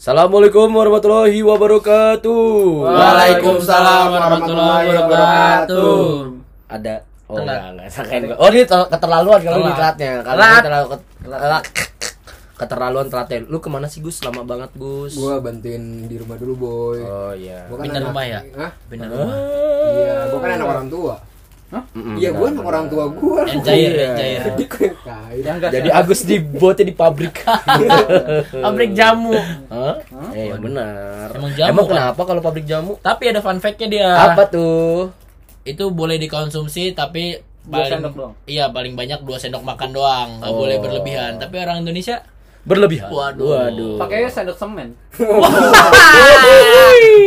[0.00, 2.48] Assalamualaikum warahmatullahi wabarakatuh.
[2.88, 6.00] Waalaikumsalam warahmatullahi wabarakatuh.
[6.72, 8.36] Ada Oh enggak, enggak sangkain gua.
[8.40, 10.24] Oh, ini ter- keterlaluan kalau di telatnya.
[10.24, 10.86] Kalau terlalu
[12.56, 13.38] keterlaluan telatnya.
[13.44, 14.24] Lu ke mana sih Gus?
[14.24, 15.20] Lama banget Gus.
[15.20, 16.98] Gua bantuin di rumah dulu, boy.
[17.04, 17.68] Oh iya.
[17.68, 18.40] Gua kan Pindah rumah ya?
[18.56, 18.72] Hah?
[18.88, 19.36] Bener rumah.
[19.84, 21.14] Iya, gua kan anak orang tua.
[22.18, 23.46] Iya, benar, anak orang tua gua.
[23.46, 24.02] Yang cair, Iya.
[24.02, 24.40] yang cair.
[24.42, 24.64] Jadi.
[25.70, 27.46] Jadi Agus dibuatnya di pabrik.
[28.66, 29.34] Pabrik jamu.
[29.70, 29.96] Hah?
[30.34, 31.30] Eh, benar.
[31.30, 31.90] Emang jamu, kan?
[31.94, 32.98] kenapa kalau pabrik jamu?
[32.98, 34.10] Tapi ada fun fact-nya dia.
[34.10, 35.14] Apa tuh?
[35.62, 38.32] Itu boleh dikonsumsi tapi Dua paling sendok doang.
[38.48, 40.30] Iya, paling banyak dua sendok makan doang.
[40.40, 40.64] Oh.
[40.64, 41.36] boleh berlebihan.
[41.36, 42.24] Tapi orang Indonesia
[42.60, 43.08] Berlebihan.
[43.08, 43.46] Waduh.
[43.48, 43.96] Waduh.
[43.96, 44.92] Pakainya sendok semen.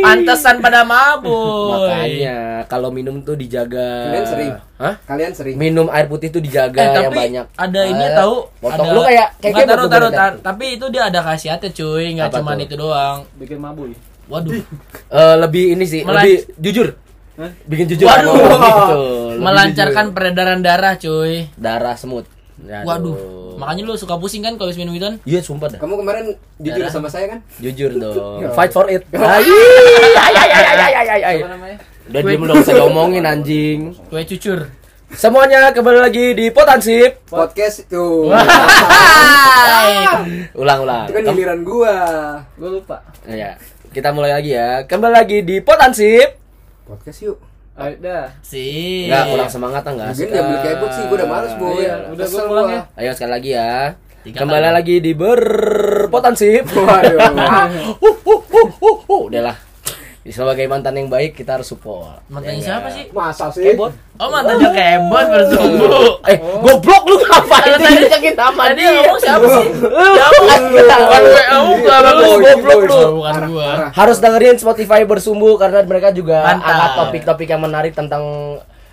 [0.00, 1.74] pantesan pada mabuk.
[1.74, 4.10] Makanya kalau minum tuh dijaga.
[4.10, 4.52] Kalian sering?
[4.76, 4.94] Hah?
[5.04, 5.54] Kalian sering?
[5.56, 7.46] Minum air putih tuh dijaga Eh, yang tapi banyak.
[7.52, 10.16] ada ini Ah, tahu Potong ada lu kayak kayak taruh, taruh, berarti.
[10.16, 12.42] tar- tapi itu dia ada khasiatnya cuy nggak tuh?
[12.60, 13.92] itu doang Bikin mabui.
[14.24, 14.54] waduh
[15.14, 16.88] Eh, lebih ini sih, Melan- lebih jujur.
[17.34, 17.50] Hah?
[17.64, 18.06] Bikin jujur.
[18.06, 18.34] Waduh.
[18.34, 19.02] Gitu.
[19.40, 20.14] Melancarkan jujur.
[20.14, 22.26] peredaran darah cuy darah semut.
[22.54, 22.86] Aduh.
[22.86, 23.16] waduh
[23.54, 25.78] makanya lu suka pusing kan kalau habis minum itu Iya, sumpah dah.
[25.78, 26.90] Kamu kemarin jujur Darah.
[26.90, 27.38] sama saya kan?
[27.58, 28.50] Jujur dong.
[28.54, 29.02] Fight for it.
[29.10, 31.36] Ay, ay, ay, ay, ay, ay, ay, ay.
[31.38, 31.76] Apa namanya?
[32.04, 33.78] Udah diem dong, saya ngomongin anjing.
[34.06, 34.70] kue cucur
[35.14, 37.22] Semuanya kembali lagi di Potansip.
[37.30, 38.26] Podcast itu.
[40.58, 41.06] Ulang, ulang.
[41.06, 41.94] Itu kan giliran gua.
[42.58, 42.98] Gue lupa.
[43.22, 43.54] Ya,
[43.94, 44.82] kita mulai lagi ya.
[44.82, 46.34] Kembali lagi di Potansip.
[46.82, 47.38] Podcast yuk.
[47.74, 48.30] Ayo dah.
[48.38, 51.74] sih Enggak, kurang semangat enggak Mungkin dia beli kebot sih, gua udah males, boy.
[51.82, 52.80] Iya, udah gua pulang ya.
[52.94, 53.74] Ayo sekali lagi ya.
[54.22, 54.76] Tiga Kembali kali.
[54.78, 56.64] lagi di berpotansip.
[56.70, 57.18] Waduh.
[57.98, 59.22] huh, huh, huh, huh, huh.
[59.26, 59.56] Udahlah.
[60.24, 62.16] Sebagai mantan yang baik kita harus support.
[62.26, 63.60] mantannya Ya siapa sih Masa sih?
[63.66, 63.92] Kebot.
[64.16, 65.88] oh mantannya kebot bersumbu
[66.24, 68.88] Eh, goblok lu ngapain tadi- nama tadi dia?
[68.94, 71.72] ngomong siapa sih Jangan ketahuan Gue kamu
[72.40, 73.00] goblok lu.
[73.14, 73.70] bukan gua.
[73.90, 78.24] Harus dengerin Spotify bersumbu karena mereka juga angkat topik-topik yang menarik tentang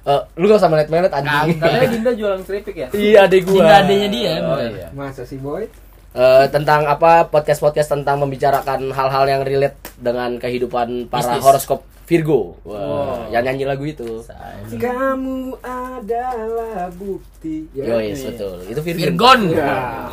[0.02, 1.56] eh, lu gak usah melet-melet anjing.
[1.58, 2.88] Katanya Dinda jualan keripik ya?
[2.92, 3.56] Iya, adek gua.
[3.56, 4.88] Dinda adeknya dia, Oh, iya.
[4.92, 5.69] Masa sih, boy?
[6.12, 11.44] Eh, tentang apa podcast-podcast tentang membicarakan hal-hal yang relate dengan kehidupan para Bisnis.
[11.48, 12.60] horoskop Virgo.
[12.68, 14.20] Wah, yang nyanyi lagu itu.
[14.76, 17.72] Kamu adalah bukti.
[17.72, 18.60] Ya, Yo, yes, betul.
[18.68, 19.00] Itu Virgo.
[19.00, 20.12] Virgon Ya.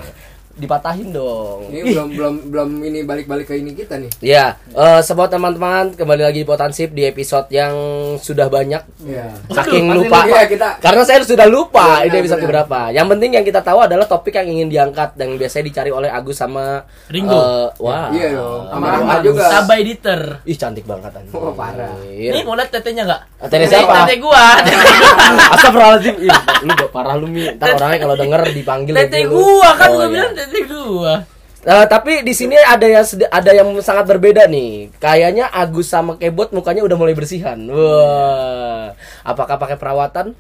[0.58, 1.62] Dipatahin dong.
[1.64, 4.10] Ini belum belum belum ini balik-balik ke ini kita nih.
[4.18, 7.70] Ya, eh semua teman-teman kembali lagi di Potansip di episode yang
[8.16, 9.30] sudah banyak Iya.
[9.48, 10.26] saking lupa.
[10.26, 12.66] Iya, kita- Karena saya sudah lupa Iya, ini episode benar.
[12.66, 12.80] berapa.
[12.90, 16.34] Yang penting yang kita tahu adalah topik yang ingin diangkat dan biasanya dicari oleh Agus
[16.34, 17.32] sama Ringo.
[17.32, 18.10] eh, wah.
[18.10, 18.62] Iya dong.
[18.68, 18.86] Sama.
[18.90, 19.44] Rahmat juga.
[19.48, 21.32] Sabai Diter Ih, cantik banget anjing.
[21.32, 21.94] Oh, parah.
[22.02, 23.22] Nih mau liat tetenya nggak?
[23.46, 24.02] Tete siapa?
[24.02, 24.74] Tete gua, tete
[25.54, 29.88] Astagfirullahaladzim Ih, Lu udah parah lu Mi Ntar orangnya kalau denger dipanggil Tete gua kan
[29.88, 30.10] Oh, gua iya.
[30.10, 31.14] bilang tete gua.
[31.58, 36.54] Eh, Tapi di sini ada yang ada yang sangat berbeda nih Kayaknya Agus sama Kebot
[36.54, 38.94] mukanya udah mulai bersihan Wah
[39.26, 40.38] Apakah pakai perawatan?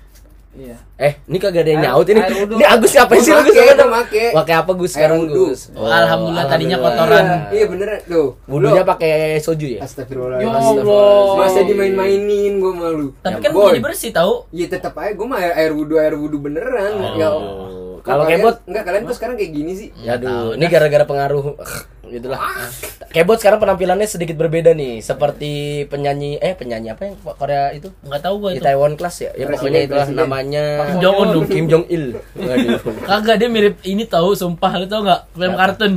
[0.58, 0.74] Iya.
[0.98, 2.18] Eh, ini kagak ada yang nyaut ini.
[2.18, 3.46] Ini Agus ngapain sih lu Gus?
[3.46, 3.78] Make, Sekarang?
[3.78, 4.24] udah make.
[4.34, 5.18] Pakai apa Gus sekarang.
[5.28, 5.60] Gus?
[5.70, 7.26] Oh, alhamdulillah, tadinya kotoran.
[7.54, 8.28] Iya bener tuh.
[8.50, 9.78] Wudhunya Lu- pakai soju ya?
[9.78, 10.82] Ya Astagfirullahaladzim.
[10.82, 11.22] Allah.
[11.38, 13.14] Masa dimain-mainin gue malu.
[13.22, 14.34] Tapi Ya, kan jadi bersih tahu.
[14.50, 16.92] Iya tetap aja gue mah air, air wudhu air wudhu beneran.
[17.14, 17.30] Ya.
[17.30, 17.87] Oh.
[18.08, 19.88] Kalau Kebot enggak kalian tuh sekarang kayak gini sih.
[20.00, 21.54] Ya aduh, ini gara-gara pengaruh
[22.12, 22.40] gitulah.
[23.12, 27.92] Kebot sekarang penampilannya sedikit berbeda nih, seperti penyanyi eh penyanyi apa yang Korea itu?
[28.00, 28.64] Nggak tahu gua Di itu.
[28.64, 29.30] Taiwan Class ya?
[29.36, 31.28] Ya pokoknya itulah namanya Kim Jong Un.
[31.44, 32.04] Kim Jong Il.
[33.08, 35.94] Kagak dia mirip ini tahu sumpah lu tau nggak film kartun.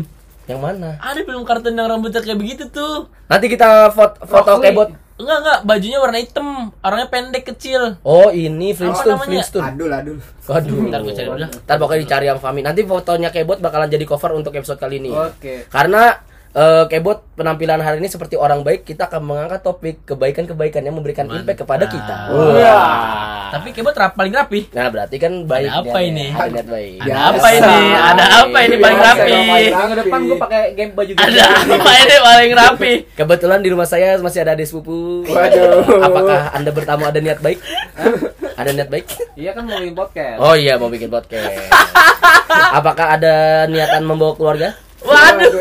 [0.49, 0.89] Yang mana?
[0.99, 3.07] Ada film kartun yang rambutnya kayak begitu tuh.
[3.31, 4.59] Nanti kita foto, foto.
[4.59, 4.89] Kebot.
[5.21, 8.01] Enggak enggak, bajunya warna hitam, orangnya pendek kecil.
[8.01, 9.45] Oh, ini Flintstone, namanya?
[9.45, 9.65] Flintstone.
[9.69, 10.17] Adul adul.
[10.49, 10.89] Waduh.
[10.89, 11.47] Ntar gua cari dulu.
[11.47, 12.65] Ntar pokoknya dicari yang Fami.
[12.65, 15.13] Nanti fotonya Kebot bakalan jadi cover untuk episode kali ini.
[15.13, 15.69] Oke.
[15.69, 16.17] Karena
[16.55, 21.27] eh, Kebot penampilan hari ini seperti orang baik, kita akan mengangkat topik kebaikan-kebaikan yang memberikan
[21.27, 22.11] impact kepada kita.
[22.11, 22.55] Mantap.
[22.59, 23.41] Wah.
[23.51, 24.71] Tapi kebot rap paling rapi.
[24.71, 25.67] Nah, berarti kan baik.
[25.67, 26.07] apa niatnya.
[26.07, 26.25] ini?
[26.31, 26.97] Ada niat baik.
[27.03, 27.77] Ada apa ini?
[27.91, 29.33] Ada apa ini paling rapi?
[29.35, 31.19] Minggu depan gue pakai game baju gitu.
[31.19, 32.91] Ada apa ini paling rapi?
[33.11, 35.27] Kebetulan di rumah saya masih ada adik sepupu.
[35.27, 35.99] Waduh.
[35.99, 37.59] Apakah Anda bertamu ada niat baik?
[38.55, 39.05] ada niat baik?
[39.35, 40.37] Iya kan mau bikin podcast.
[40.39, 41.67] Oh iya, mau bikin podcast.
[42.79, 44.79] Apakah ada niatan membawa keluarga?
[45.03, 45.59] Waduh.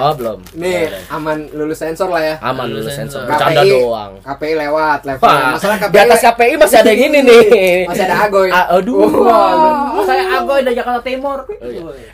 [0.00, 0.38] Oh, belum.
[0.56, 2.34] Nih aman lulus sensor lah ya.
[2.40, 3.22] Aman Lulus lulus sensor.
[3.24, 3.30] sensor.
[3.30, 4.12] Bercanda doang.
[4.20, 5.24] KPI lewat level.
[5.28, 7.44] Wah, Masalah KPI di atas KPI masih ada yang ini nih.
[7.88, 8.48] Masih ada Agoy.
[8.48, 9.00] Ah, aduh.
[9.04, 11.44] Oh, saya Agoy dari Jakarta Timur.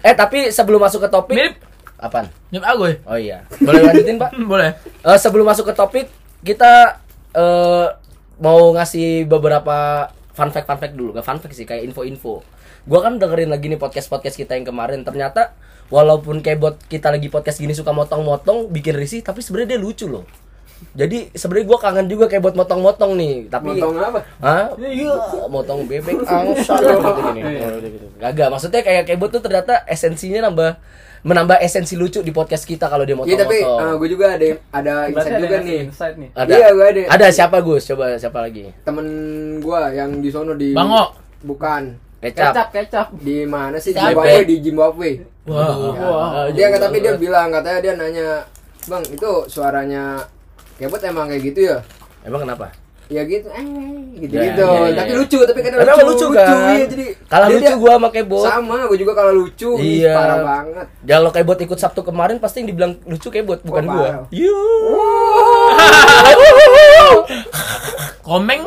[0.03, 1.55] Eh, tapi sebelum masuk ke topik, Mirip
[1.97, 2.29] apaan?
[2.53, 2.93] Nyep agoy.
[3.09, 3.45] Oh iya.
[3.61, 4.31] Boleh lanjutin, Pak?
[4.53, 4.71] Boleh.
[5.03, 6.07] Eh, sebelum masuk ke topik,
[6.45, 7.01] kita
[7.33, 7.87] eh,
[8.37, 12.45] mau ngasih beberapa fun fact fun fact dulu, nggak fun fact sih kayak info-info.
[12.87, 15.59] Gua kan dengerin lagi nih podcast podcast kita yang kemarin, ternyata
[15.91, 20.07] walaupun kayak buat kita lagi podcast gini suka motong-motong, bikin risih, tapi sebenarnya dia lucu
[20.07, 20.23] loh.
[20.93, 24.21] Jadi sebenarnya gua kangen juga kayak buat motong-motong nih, tapi Motong apa?
[24.39, 24.65] Hah?
[25.49, 27.43] Motong bebek angsa gitu gini.
[28.21, 30.77] Gagak, maksudnya kayak kebot tuh ternyata esensinya nambah
[31.27, 33.99] menambah esensi lucu di podcast kita kalau dia Iya tapi motong-motong.
[33.99, 35.81] gue juga ada ada insight ada juga nih.
[35.91, 36.31] insight nih.
[36.39, 36.53] ada.
[36.55, 37.01] Iya, gua ada.
[37.11, 37.83] Ada siapa Gus?
[37.83, 38.71] Coba siapa lagi?
[38.87, 39.07] Temen
[39.59, 41.19] gue yang di sono di Bango.
[41.43, 42.06] Bukan.
[42.19, 42.51] Kecap.
[42.51, 43.07] Kecap, kecap.
[43.15, 43.93] Di mana sih?
[43.93, 45.09] Zimbabwe di Zimbabwe.
[45.45, 45.75] Wah.
[45.93, 46.29] Wah.
[46.51, 48.27] Dia nggak tapi dia bilang katanya dia nanya,
[48.85, 50.25] "Bang, itu suaranya
[50.77, 51.77] kebot emang kayak gitu ya?"
[52.23, 52.71] Emang kenapa?
[53.07, 53.63] Ya gitu, eh
[54.19, 54.67] gitu Ya, gitu.
[54.67, 55.15] ya, ya, tapi ya.
[55.15, 56.75] lucu, tapi kadang Tapi lucu, lucu kan?
[56.75, 58.43] iya, jadi Kalau dia- lucu dia- gua sama kebot.
[58.43, 60.11] sama, gue juga kalau lucu, Iya.
[60.11, 60.87] parah banget.
[61.07, 64.09] Kalau kebot ikut Sabtu kemarin pasti yang dibilang lucu kebot bukan Oh, gua.
[68.23, 68.63] Komeng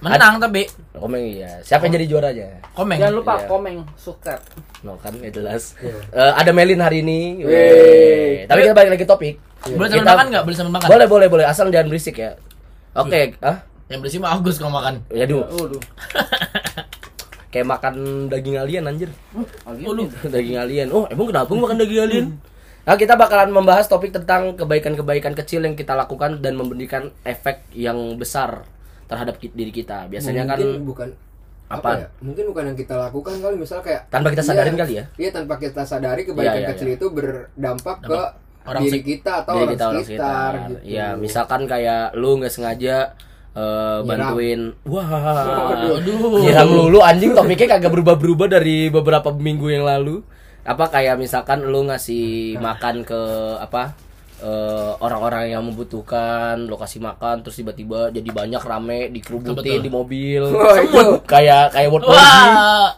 [0.00, 1.60] menang tapi Komeng iya.
[1.60, 2.48] Siapa yang jadi juaranya?
[2.72, 2.96] Komeng.
[2.96, 3.46] Jangan lupa Iya.
[3.46, 4.40] komeng, subscribe.
[4.80, 5.74] No kan nggak jelas.
[5.82, 7.42] Eh, ada Melin hari ini.
[7.42, 7.50] Wey.
[7.50, 8.30] Wey.
[8.46, 9.34] Tapi kita balik lagi topik.
[9.64, 10.44] Boleh sambil Kita- makan nggak?
[10.44, 10.88] Boleh sambil makan.
[10.88, 12.38] Boleh boleh boleh asal jangan berisik ya.
[12.94, 13.58] Oke, ah.
[13.90, 15.02] Yang bersih mah Agus kalau makan.
[15.10, 15.82] Ya duh, Waduh.
[17.52, 17.94] kayak makan
[18.26, 19.10] daging alien anjir.
[19.66, 19.74] Oh,
[20.34, 20.88] daging alien.
[20.90, 22.26] Oh, emang kenapa makan daging alien?
[22.84, 27.96] Nah, kita bakalan membahas topik tentang kebaikan-kebaikan kecil yang kita lakukan dan memberikan efek yang
[28.14, 28.68] besar
[29.04, 30.06] terhadap diri kita.
[30.08, 31.08] Biasanya kan mungkin bukan
[31.64, 31.96] apa Apaan?
[32.04, 32.08] ya?
[32.20, 35.04] Mungkin bukan yang kita lakukan kali misal kayak Tanpa kita Iya, sadarin kali ya?
[35.16, 36.96] Iya, tanpa kita sadari kebaikan Iya, iya, kecil iya.
[37.00, 38.20] itu berdampak ke
[38.64, 40.52] orang diri kita atau diri kita orang sekitar, sekitar.
[40.68, 40.76] gitu.
[40.88, 42.96] Ya, misalkan kayak lu nggak sengaja
[43.54, 45.06] eh, bantuin wah
[46.36, 50.20] nyiram lulu anjing topiknya kagak berubah-berubah dari beberapa minggu yang lalu
[50.64, 53.20] apa kayak misalkan lu ngasih makan ke
[53.60, 53.92] apa
[54.44, 60.42] eh, orang-orang yang membutuhkan lo kasih makan terus tiba-tiba jadi banyak rame dikerubutin di mobil
[60.84, 61.88] itu kayak kayak.
[61.94, 62.20] Party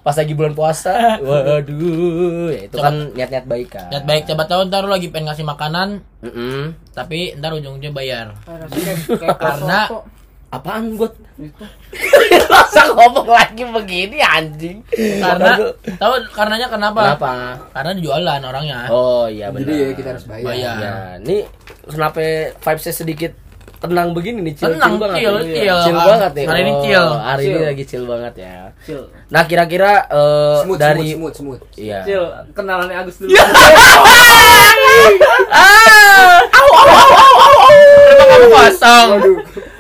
[0.02, 0.94] pas lagi bulan puasa
[1.26, 5.30] waduh ya itu kan niat-niat baik kan Lihat baik coba tahu ntar lu lagi pengen
[5.30, 6.74] ngasih makanan Mm-mm.
[6.96, 8.26] tapi ntar ujung-ujungnya bayar.
[9.38, 10.15] Karena-.
[10.56, 11.08] Apaan gue
[12.48, 15.52] masa ngomong lagi begini anjing Karena
[15.94, 17.00] tahu karenanya kenapa?
[17.12, 17.32] kenapa
[17.70, 18.88] Karena jualan orangnya.
[18.88, 20.46] oh iya benar jadi ya kita harus bayar.
[20.46, 20.76] Bayar.
[20.76, 21.36] Ya, ini
[21.84, 22.18] kenapa
[22.56, 23.32] vibesnya sedikit
[23.76, 25.18] tenang begini nih, chill, Tenang, chill banget.
[25.20, 25.52] chill, nih.
[25.52, 25.78] chill.
[25.84, 26.44] Chill Ah, banget nih.
[26.46, 27.08] hari ini Oh, chill.
[27.14, 27.66] Hari ini Chill.
[27.68, 28.56] lagi chill banget ya.
[28.80, 31.60] chill Nah, kira-kira eh, Smooth, dari smooth, smooth, smooth.
[31.76, 32.00] Iya.
[32.02, 33.36] chill kenalannya Agus dulu
[36.96, 39.20] Kenapa kamu kosong?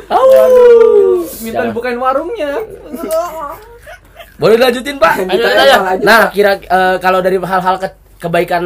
[0.06, 1.66] Minta Jangan.
[1.68, 2.50] dibukain warungnya
[4.36, 5.32] Boleh dilanjutin, Pak?
[5.32, 5.76] Ayo, ayo.
[6.04, 8.60] Nah, kira eh, kalau dari hal-hal ke- kebaikan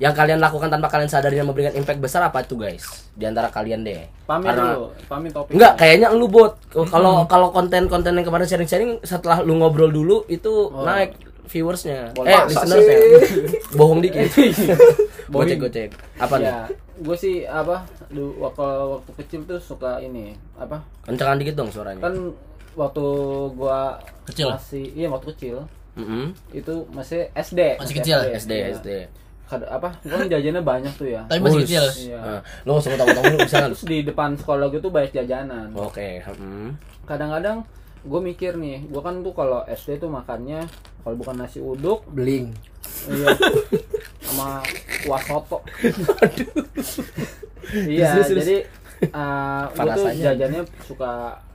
[0.00, 2.80] yang kalian lakukan tanpa kalian sadari yang memberikan impact besar apa tuh, guys?
[3.12, 4.08] Di antara kalian deh.
[4.24, 6.56] pamit Karena- dulu pamit topik Enggak, kayaknya lu bot.
[6.88, 12.16] Kalau kalau konten-konten yang kemarin sharing-sharing setelah lu ngobrol dulu itu naik viewersnya.
[12.16, 12.32] Boleh.
[12.32, 12.96] Eh, listenersnya.
[13.76, 14.24] Bohong dikit.
[15.32, 15.42] Bohong.
[15.42, 15.90] gocek gocek.
[16.16, 16.46] Apa nih?
[16.46, 16.56] ya
[16.94, 21.98] gue sih apa du waktu waktu kecil tuh suka ini apa Kencengan dikit dong suaranya.
[22.00, 22.14] kan
[22.72, 23.04] waktu
[23.50, 24.48] gua Kecil.
[24.48, 25.56] masih iya waktu kecil
[25.92, 26.32] Mm-mm.
[26.50, 28.66] itu masih SD Masih kecil, SD Iya.
[28.74, 28.88] SD.
[29.44, 31.64] Kad- apa gua kan jajannya banyak tuh ya Tapi masih Wus.
[31.66, 31.84] kecil.
[32.06, 32.18] Iya.
[32.18, 33.66] Nah, lu nggak usah ngomong lu bisa lu?
[33.68, 36.20] terus di depan sekolah gue tuh banyak jajanan Oke.
[36.22, 36.70] mm.
[37.04, 37.60] kadang-kadang
[38.02, 40.66] gue mikir nih gue kan tuh kalau SD tuh makannya
[41.00, 42.50] kalau bukan nasi uduk Beling.
[43.08, 43.30] iya
[44.20, 44.58] sama
[45.02, 45.58] kuah soto
[47.86, 48.56] iya Terus, jadi
[49.08, 51.10] uh, gue tuh jajannya suka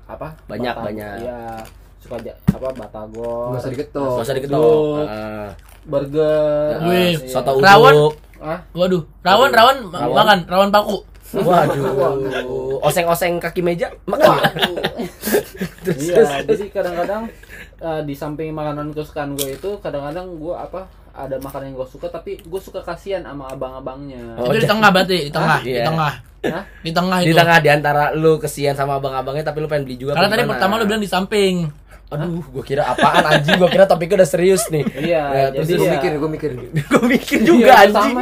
[0.05, 0.87] apa Banyak, batagor.
[0.87, 1.13] banyak.
[1.19, 1.39] iya
[1.99, 4.13] suka ja- apa batagor Nggak usah diketok.
[4.13, 4.61] Gak usah diketok.
[4.61, 4.95] Uduk.
[5.03, 5.47] Heeh.
[5.83, 7.27] burger Wih, iya.
[7.27, 7.93] Soto Rawon.
[7.93, 8.13] uduk.
[8.37, 10.13] ah Waduh, rawan rawan Rawon.
[10.13, 10.97] makan, rawan paku.
[11.33, 12.79] Waduh.
[12.79, 14.37] Oseng-oseng kaki meja makan.
[15.81, 17.23] Terus, iya terus, jadi kadang-kadang
[17.79, 22.07] uh, di samping makanan kesukaan gue itu kadang-kadang gue apa ada makanan yang gue suka
[22.07, 25.85] tapi gue suka kasihan sama abang-abangnya Oh, itu di tengah berarti, di tengah, di Iya.
[25.85, 26.13] tengah.
[26.43, 26.63] Hah?
[26.77, 27.35] Di tengah Di itu.
[27.35, 30.11] tengah di antara lu kesian sama abang-abangnya tapi lu pengen beli juga.
[30.13, 31.55] Karena tadi pertama lu bilang di samping.
[32.07, 33.55] Aduh, gua kira apaan anjing?
[33.57, 34.83] Gua kira topiknya udah serius nih.
[34.93, 36.49] Iya, Ya, terus jadi Gue ya- mikir, gue mikir.
[36.91, 38.11] gue mikir juga Iya, anjing.
[38.11, 38.21] sama.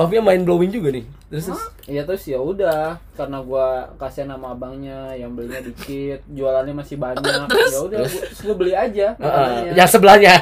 [0.00, 1.04] Popnya main blowing juga nih.
[1.28, 1.52] Terus,
[1.84, 7.20] Iya terus ya udah karena gua kasihan sama abangnya yang belinya dikit, jualannya masih banyak.
[7.68, 9.72] Ya udah gua, terus gua beli aja Heeh, makanannya.
[9.74, 10.34] yang sebelahnya.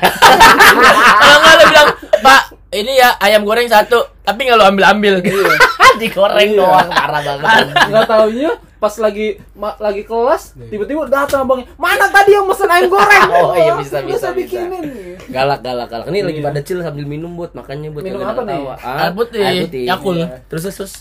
[1.20, 1.88] Kalau nggak lu bilang,
[2.20, 5.14] "Pak, ini ya ayam goreng satu, tapi nggak lu ambil-ambil."
[6.00, 6.58] Digoreng Iya.
[6.58, 7.66] doang parah banget.
[7.82, 12.86] Enggak taunya pas lagi ma- lagi kelas tiba-tiba datang abangnya mana tadi yang mesen ayam
[12.86, 14.56] goreng Oh, iya, bisa, bisa, saya bisa.
[14.64, 14.84] bikinin
[15.28, 16.06] Galak galak galak.
[16.08, 16.46] Ini lagi Iya.
[16.46, 18.60] pada chill sambil minum buat makanya buat Minum apa nih?
[18.80, 19.44] Ah, Air putih,
[19.84, 20.16] Yakult.
[20.16, 20.40] Iya.
[20.48, 20.94] Terus terus terus.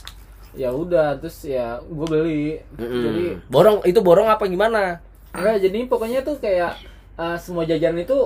[0.51, 2.97] ya udah terus ya gua beli Mm-mm.
[2.99, 4.97] jadi borong itu borong apa gimana?
[5.29, 6.75] Enggak, jadi pokoknya tuh kayak
[7.17, 8.17] eh, semua jajanan itu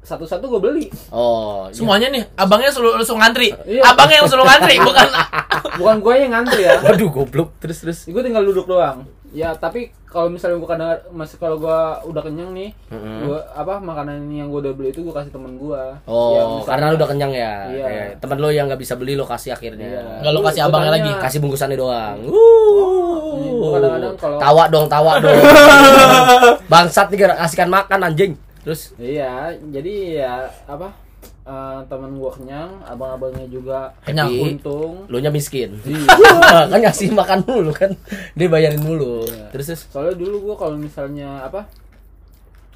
[0.00, 0.86] satu-satu gue beli.
[1.12, 3.52] Oh, Semuanya nih, abangnya suruh langsung ngantri.
[3.68, 3.84] Iya.
[3.84, 5.08] Abangnya yang suruh ngantri, bukan
[5.78, 6.80] Bukan gue yang ngantri ya.
[6.82, 7.98] Waduh goblok terus terus.
[8.08, 9.06] gue tinggal duduk doang.
[9.30, 13.30] Ya, tapi kalau misalnya gue kadang masih kalau gue udah kenyang nih, Mm-mm.
[13.30, 15.82] gua apa makanan yang gue udah beli itu gue kasih temen gue.
[16.04, 17.54] Oh, karena lu udah kenyang ya.
[17.70, 17.86] Iya.
[17.86, 18.04] Iya.
[18.18, 19.86] Temen lu yang nggak bisa beli lo kasih akhirnya.
[19.86, 20.02] Iya.
[20.18, 21.12] Enggak lu kasih abangnya tanya, lagi.
[21.22, 22.18] Kasih bungkusannya doang.
[22.26, 23.70] Uh.
[23.70, 25.30] kadang-kadang kalau- tawa dong, tawa dong.
[26.72, 28.32] Bangsat nih gara- kasihkan makan anjing.
[28.60, 30.34] Terus Iya, jadi ya
[30.66, 30.90] apa?
[31.50, 34.30] Eh, temen gue kenyang, abang-abangnya juga Kenyang.
[34.30, 34.94] Untung.
[35.10, 35.74] lu nya miskin.
[35.82, 36.06] Iya.
[36.70, 37.90] kan ngasih makan mulu kan.
[38.38, 39.26] Dia bayarin mulu.
[39.26, 39.50] Iya.
[39.50, 39.82] Terus terus.
[39.90, 41.66] Soalnya dulu gue kalau misalnya apa?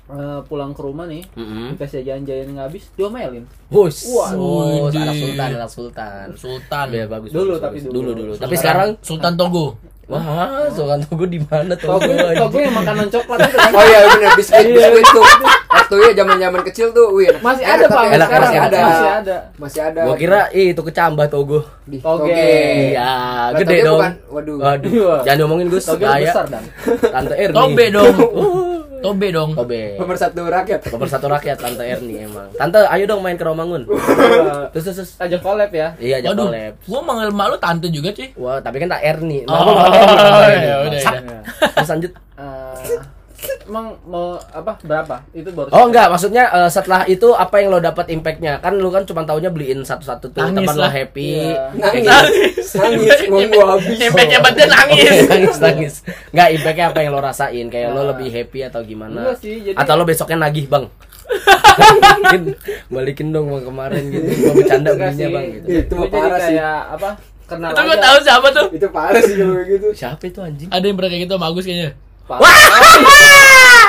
[0.04, 1.80] eh, pulang ke rumah nih, Mm-mm.
[1.80, 3.44] dikasih jajan-jajan yang habis, diomelin.
[3.72, 4.04] Wus.
[4.12, 4.36] Wah,
[4.92, 6.26] anak sultan, anak sultan.
[6.36, 6.86] Sultan.
[6.92, 7.30] Iya bagus.
[7.32, 7.88] Dulu, bagus, tapi bagus.
[7.88, 8.10] dulu.
[8.12, 8.32] dulu dulu.
[8.36, 9.66] Tapi sekarang Sultan Togo.
[10.06, 11.88] Wah, sultan tuh di mana tuh?
[11.88, 13.70] Tau gue, tau gue yang makanan coklat itu kan.
[13.72, 15.24] Oh iya bener biskuit biskuit tuh.
[15.74, 18.78] Waktu ya zaman zaman kecil tuh, wih Masih ada pak, enak, sekarang masih ada.
[18.80, 19.36] Masih ada.
[19.58, 20.00] Masih ada.
[20.02, 21.60] Gua kira ih itu kecambah togo.
[21.84, 21.98] Toge.
[22.00, 22.32] Toge.
[22.94, 24.00] Iya, Lah, gede toge dong.
[24.00, 24.56] bukan- waduh.
[24.58, 24.90] Waduh.
[24.90, 25.14] Iya.
[25.22, 26.64] Jangan diomongin Gus, besar dan.
[27.04, 27.54] Tante Erni.
[27.54, 28.14] Tobe dong.
[29.04, 29.52] Tobe dong.
[29.52, 30.00] Tobe.
[30.00, 30.80] Nomor satu rakyat.
[30.88, 32.48] Nomor satu rakyat Tante Erni emang.
[32.56, 33.84] Tante, ayo dong main ke Romangun.
[34.72, 35.10] Terus terus, terus.
[35.20, 35.92] Ajak collab ya.
[36.00, 36.72] Iya, jangan Waduh, collab.
[36.88, 38.28] gua manggil mak lu tante juga, cuy.
[38.34, 39.44] Wah, tapi kan tak Erni.
[39.44, 40.64] Oh, Erni.
[40.64, 41.20] ya udah, Bangsat.
[41.20, 41.40] udah.
[41.76, 42.12] Terus lanjut.
[42.34, 42.98] Eh,
[43.64, 45.24] emang mau apa berapa?
[45.30, 45.68] Itu baru.
[45.68, 48.58] Oh enggak, maksudnya eh, setelah itu apa yang lo dapat impactnya?
[48.58, 50.90] Kan lu kan cuma taunya beliin satu-satu tuh Nangis teman lo lah.
[50.90, 51.28] happy.
[51.46, 51.62] Iya.
[51.74, 52.04] Nangis.
[52.04, 52.66] Nangis.
[52.74, 53.96] Nangis, uang gua habis.
[53.98, 55.10] Impactnya badan nangis.
[55.24, 55.94] nangis nangis.
[56.32, 57.66] Enggak, impactnya apa yang lo rasain?
[57.66, 58.06] Kayak lo Nah.
[58.10, 59.18] lebih happy atau gimana?
[59.22, 60.86] Enggak sih, jadi- Atau lo besoknya nagih, Bang?
[61.74, 62.42] balikin,
[62.94, 64.28] balikin dong bang kemarin gitu.
[64.40, 65.26] Gua bercanda belinya.
[65.30, 65.66] Bang gitu.
[65.74, 66.54] Itu Gue parah sih.
[66.54, 67.10] kayak apa?
[67.44, 68.02] Kenal Itu gua aja.
[68.02, 68.66] tahu siapa tuh.
[68.70, 69.86] Itu parah sih kalau gitu.
[69.92, 70.68] Siapa itu anjing?
[70.68, 71.90] Ada yang pernah kayak gitu sama Agus kayaknya.
[72.24, 72.44] Parah.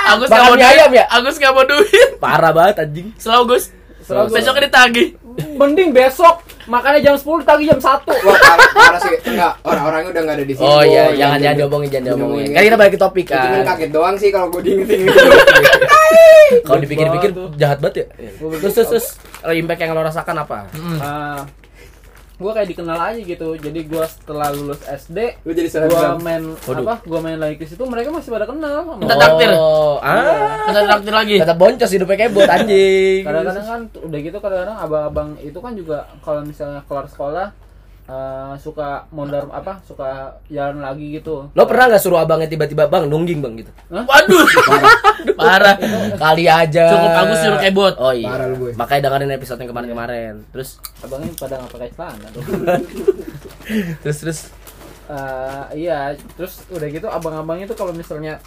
[0.05, 0.67] Agus nggak mau duit.
[0.67, 1.05] ayam ya?
[1.07, 2.09] Agus nggak mau duit.
[2.19, 3.07] Parah banget anjing.
[3.15, 3.71] Selalu Gus.
[4.05, 4.27] Selalu.
[4.35, 5.07] Besoknya ditagih.
[5.35, 8.07] Mending besok makannya jam 10 tadi jam 1.
[8.07, 9.17] Wah parah, parah sih.
[9.27, 10.63] Enggak, orang-orangnya udah enggak ada di sini.
[10.65, 12.47] Oh iya, jangan jangan Jangan diomongin, jangan diomongin.
[12.51, 13.65] Kan kita balik ke topik Itu kan kan.
[13.75, 14.99] kaget doang sih kalau gue diingetin
[16.67, 18.05] Kalau dipikir-pikir jahat banget ya.
[18.61, 19.07] Terus terus terus
[19.51, 20.57] impact yang lo rasakan apa?
[22.35, 23.47] Gua kayak dikenal aja gitu.
[23.55, 26.17] Jadi gua setelah lulus SD, Lu jadi gua selebgram.
[26.19, 26.83] main Waduh.
[26.83, 26.95] apa?
[27.03, 29.21] Gua main lagi ke situ, mereka masih pada kenal sama Minta gua.
[29.21, 29.49] traktir.
[29.51, 30.65] Oh, ah.
[30.65, 31.35] Kita traktir lagi.
[31.39, 33.21] Tetap boncos hidupnya kayak buat anjing.
[33.27, 37.47] Kadang-kadang kan udah gitu kadang-kadang abang-abang itu kan juga kalau misalnya keluar sekolah
[38.05, 39.81] eh, suka mondar apa?
[39.81, 41.49] Suka jalan lagi gitu.
[41.51, 43.71] Lo pernah nggak suruh abangnya tiba-tiba bang nungging bang gitu?
[44.09, 44.45] Waduh.
[45.33, 45.75] Parah.
[46.15, 46.85] Kali aja.
[46.89, 47.93] Cukup Agus suruh kebot.
[47.97, 48.29] Oh iya.
[48.29, 48.71] Parah lu, Boy.
[48.77, 50.33] Makanya dengerin episode yang kemarin-kemarin.
[50.53, 52.27] Terus Abangnya pada nggak pakai celana
[54.01, 54.39] terus terus.
[55.05, 58.41] Eh, iya, terus udah gitu abang-abangnya tuh kalau misalnya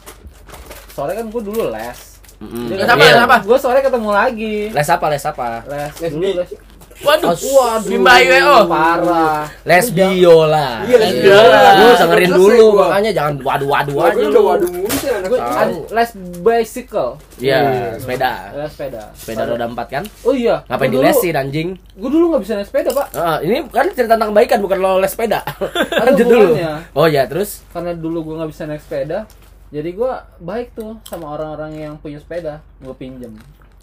[0.91, 2.19] sore kan gua dulu les.
[2.39, 2.67] Mm-mm.
[2.71, 3.15] Jadi Les apa, Iya.
[3.15, 3.37] les apa?
[3.47, 4.57] Gua sore ketemu lagi.
[4.71, 5.07] Les apa?
[5.07, 5.49] Les apa?
[5.71, 6.51] Les, Les dulu les.
[6.99, 7.31] Waduh.
[7.31, 7.87] Waduh.
[7.87, 8.59] Bimba IWO.
[8.67, 9.47] Parah.
[9.63, 10.83] Les biola.
[10.83, 11.61] Iya, les biola.
[11.79, 12.87] Lu dengerin dulu gua.
[12.91, 14.41] makanya jangan waduh-waduh aja lu.
[14.43, 15.77] waduh mulu sih anak Gue Tahu.
[15.95, 16.11] les
[16.43, 17.11] bicycle.
[17.39, 17.59] Iya,
[18.03, 18.33] sepeda.
[18.59, 19.03] Les sepeda.
[19.15, 20.05] Sepeda roda empat kan?
[20.27, 20.67] Oh iya.
[20.67, 21.69] Ngapain di lesin anjing?
[21.95, 23.07] Gue dulu nggak bisa naik sepeda pak.
[23.15, 25.47] Ah, ini kan cerita tentang kebaikan bukan lo les sepeda.
[26.07, 26.51] Lanjut dulu.
[26.99, 29.31] Oh ya, terus Karena dulu gue nggak bisa naik sepeda.
[29.69, 32.65] Jadi gue baik tuh sama orang-orang yang punya sepeda.
[32.81, 33.37] Gue pinjem.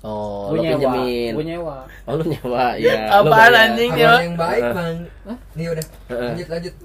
[0.06, 0.74] Oh, gue lo nyewa.
[0.78, 1.32] pinjemin.
[1.34, 1.78] Gue nyewa.
[2.06, 2.66] Oh, lu nyewa.
[2.78, 3.00] Iya.
[3.18, 3.64] Apaan bayar.
[3.66, 4.14] anjing Abang ya?
[4.22, 4.64] yang baik.
[4.70, 4.96] Bang.
[5.26, 5.38] Hah?
[5.52, 5.86] Nih udah.
[6.08, 6.76] Lanjut lanjut.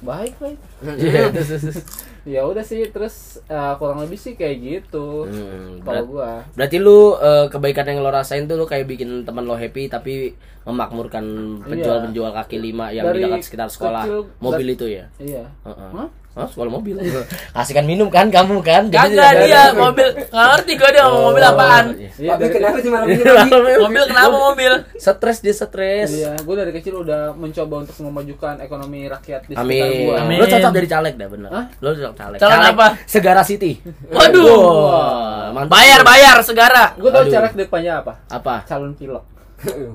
[0.00, 0.58] Baik baik.
[1.00, 1.78] Iya, terus, terus, terus.
[2.24, 2.80] Ya udah sih.
[2.86, 5.24] Terus eh, kurang lebih sih kayak gitu.
[5.24, 6.30] Hmm, Kalau berat- gue.
[6.54, 10.32] Berarti lu eh, kebaikan yang lo rasain tuh lu kayak bikin teman lo happy tapi
[10.64, 11.24] memakmurkan
[11.62, 15.04] penjual-penjual kaki lima yang di Dari dekat sekitar sekolah kecil- mobil itu ya.
[15.18, 15.44] Iya.
[15.62, 15.90] Heeh.
[15.94, 16.08] Hah?
[16.34, 16.98] Hah, sekolah mobil.
[17.54, 18.90] Kasihkan minum kan kamu kan?
[18.90, 20.08] Jadi Kagak dia mobil.
[20.26, 21.84] Nggak ngerti gua dia mau mobil apaan.
[21.86, 22.10] Oh, iya.
[22.14, 23.50] Iya, Tapi dari- kenapa sih malam ini lagi?
[23.78, 24.72] Mobil kenapa mobil?
[24.98, 26.10] Stres dia stres.
[26.10, 29.90] Iya, gue dari kecil udah mencoba untuk memajukan ekonomi rakyat di sekitar Amin.
[30.02, 30.14] gue.
[30.18, 30.38] Amin.
[30.38, 31.50] Lo cocok dari caleg dah bener.
[31.54, 31.64] Hah?
[31.78, 32.38] Lo cocok caleg.
[32.42, 32.86] Calon Caleg apa?
[33.06, 33.72] Segara City.
[34.10, 34.42] Waduh.
[34.90, 35.70] Wah, mantap.
[35.70, 36.84] Bayar bayar segara.
[36.98, 38.12] Gue tau caleg depannya apa?
[38.26, 38.66] Apa?
[38.66, 39.22] Calon pilot.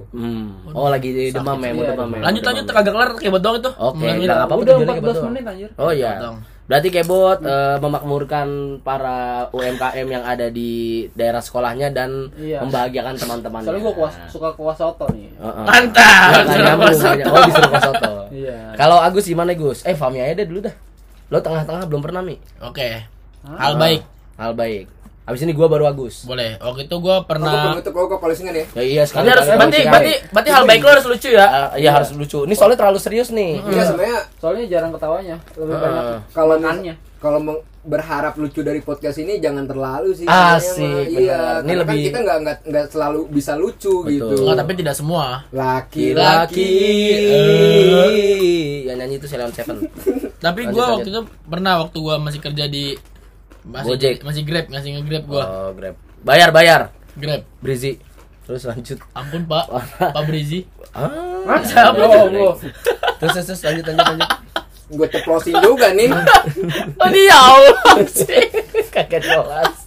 [0.09, 0.45] Hmm.
[0.69, 2.19] Oh lagi demam ya, mau Iya, demam ya.
[2.21, 2.75] Lanjut lanjut demam.
[2.75, 3.71] kagak kelar kebot doang itu.
[3.73, 5.23] Oke, Mulai bilang apa Udah tujuannya 14 Kebot?
[5.27, 5.69] menit anjir.
[5.75, 6.11] Oh iya.
[6.65, 8.47] Berarti Kebot eh, memakmurkan
[8.79, 9.17] para
[9.49, 10.71] UMKM yang ada di
[11.11, 12.61] daerah sekolahnya dan Iya.
[12.61, 13.65] membahagiakan teman-temannya.
[13.65, 15.33] Soalnya gue kuas, suka kuas soto nih.
[15.35, 15.63] Heeh.
[15.63, 16.29] Mantap.
[16.29, 17.07] Nggak Sudah nyambung, puasa.
[17.11, 18.13] nggak- Oh, disuruh kuas soto.
[18.31, 18.57] Iya.
[18.75, 19.81] Kalau Agus gimana Gus?
[19.81, 20.75] Eh, Fami aja deh dulu dah.
[21.27, 22.37] Lo tengah-tengah belum pernah Mi.
[22.59, 23.05] Oke.
[23.41, 23.57] Hah?
[23.59, 24.01] Hal baik.
[24.35, 24.85] Hal baik.
[25.29, 26.25] Habis ini gua baru Agus.
[26.25, 26.57] Boleh.
[26.57, 28.65] Waktu itu gua Aku pernah penutup logo polisingan ya.
[28.73, 29.29] Ya iya sekali.
[29.29, 31.45] harus berarti berarti berarti hal baik lo harus lucu ya.
[31.77, 32.39] iya harus lucu.
[32.43, 33.61] Ini soalnya terlalu serius nih.
[33.63, 35.83] Iya sebenarnya Soalnya jarang ketawanya, lebih Heeh.
[35.83, 36.95] banyak kalau makannya.
[37.19, 40.23] kalau meng- berharap lucu dari podcast ini jangan terlalu sih.
[40.23, 40.83] Asik.
[41.09, 44.11] Iya, Ini kan lebih- kita nggak nggak nggak selalu bisa lucu Betul.
[44.11, 44.35] gitu.
[44.41, 45.25] Enggak, tapi tidak semua.
[45.49, 46.15] Laki-laki.
[46.15, 46.71] Laki.
[47.59, 48.75] Eh.
[48.83, 49.77] Yang nyanyi itu Ceylon Seven.
[50.39, 50.93] Tapi gua lanjut.
[50.97, 52.95] waktu itu pernah waktu gua masih kerja di
[53.65, 54.15] masih Gojek.
[54.23, 55.43] masih Grab, masih nge-Grab gua.
[55.43, 55.95] Oh, Grab.
[56.21, 56.81] Bayar, bayar.
[57.15, 57.41] Grab.
[57.59, 57.99] Brizi.
[58.45, 58.97] Terus lanjut.
[59.13, 59.65] Ampun, Pak.
[59.99, 60.65] Pak Brizi.
[60.89, 61.93] Ah.
[61.93, 62.57] Bohong.
[63.21, 64.29] Terus, terus, terus lanjut, lanjut, lanjut.
[64.89, 66.09] Gue ceplosin juga nih.
[67.01, 68.45] Oh, dia Allah sih.
[68.89, 69.85] Kaget jelas.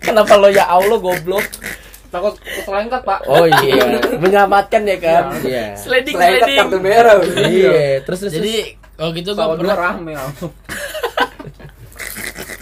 [0.00, 1.44] Kenapa lo ya Allah goblok?
[2.10, 3.22] Takut keselengkat, Pak.
[3.28, 5.22] Oh iya, menyelamatkan ya kan?
[5.44, 5.78] Iya.
[5.78, 6.58] Sliding Selain sliding.
[6.58, 7.16] kartu merah.
[7.22, 8.32] Iya, terus terus.
[8.34, 10.12] Jadi waktu itu gua pernah rame.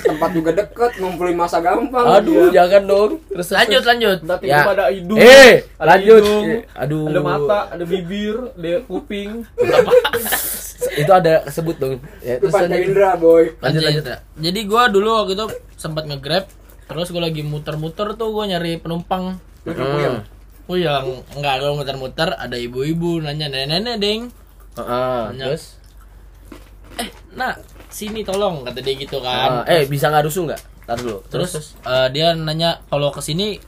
[0.08, 2.04] Tempat juga deket, ngumpulin masa gampang.
[2.14, 2.64] Aduh, Iya.
[2.64, 3.10] jangan dong.
[3.26, 3.86] Terus lanjut terus.
[3.86, 4.18] lanjut.
[4.22, 4.64] Nanti Ya.
[4.64, 5.18] ada hidung.
[5.18, 6.22] Eh, ada lanjut.
[6.22, 7.04] hidung, Eh, Aduh.
[7.06, 9.30] Ada mata, ada bibir, ada kuping.
[11.00, 11.98] Itu ada sebut dong.
[12.18, 12.80] Ya, Itu terus lanjut.
[12.82, 13.44] Indra, boy.
[13.58, 14.04] Lanjut, lanjut.
[14.04, 14.16] ya.
[14.40, 16.44] Jadi gua dulu waktu itu sempat nge-Grab,
[16.86, 19.36] terus gua lagi muter-muter tuh gua nyari penumpang.
[19.62, 20.22] Hmm.
[20.64, 24.22] Puyeng, enggak gua muter-muter ada ibu-ibu nanya nenek-nenek, Ding.
[24.74, 25.46] Heeh, Banyak.
[25.48, 25.64] terus
[26.96, 27.54] Eh, nah,
[27.99, 29.67] sini tolong kata dia gitu kan.
[29.67, 30.61] eh bisa nggak rusuh nggak?
[30.87, 31.19] Tar dulu.
[31.26, 31.52] terus
[31.83, 33.59] eh, dia nanya kalau ke sini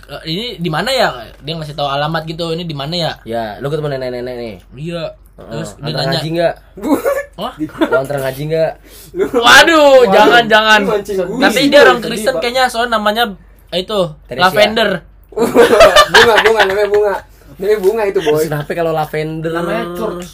[0.00, 1.08] eh, ini di mana ya?
[1.38, 2.50] Dia ngasih tahu alamat gitu.
[2.50, 3.12] Ini di mana ya?
[3.22, 4.56] ya, lu ketemu nenek-nenek nih.
[4.74, 5.04] Iya.
[5.40, 6.54] Terus Heeh, dia nanya, ngaji nggak?
[7.40, 8.72] "Wah, Lu antar ngaji nggak?
[9.44, 10.80] waduh, jangan jangan.
[10.84, 11.40] Lu mancing gue.
[11.40, 13.24] Tapi dia orang Kristen kayaknya, soalnya namanya
[13.72, 14.44] itu Teresia.
[14.44, 14.90] lavender.
[16.12, 17.14] bunga, bunga, namanya bunga.
[17.56, 18.36] Namanya bunga itu, boy.
[18.36, 19.52] Terus kenapa kalau lavender?
[19.54, 20.28] Namanya church.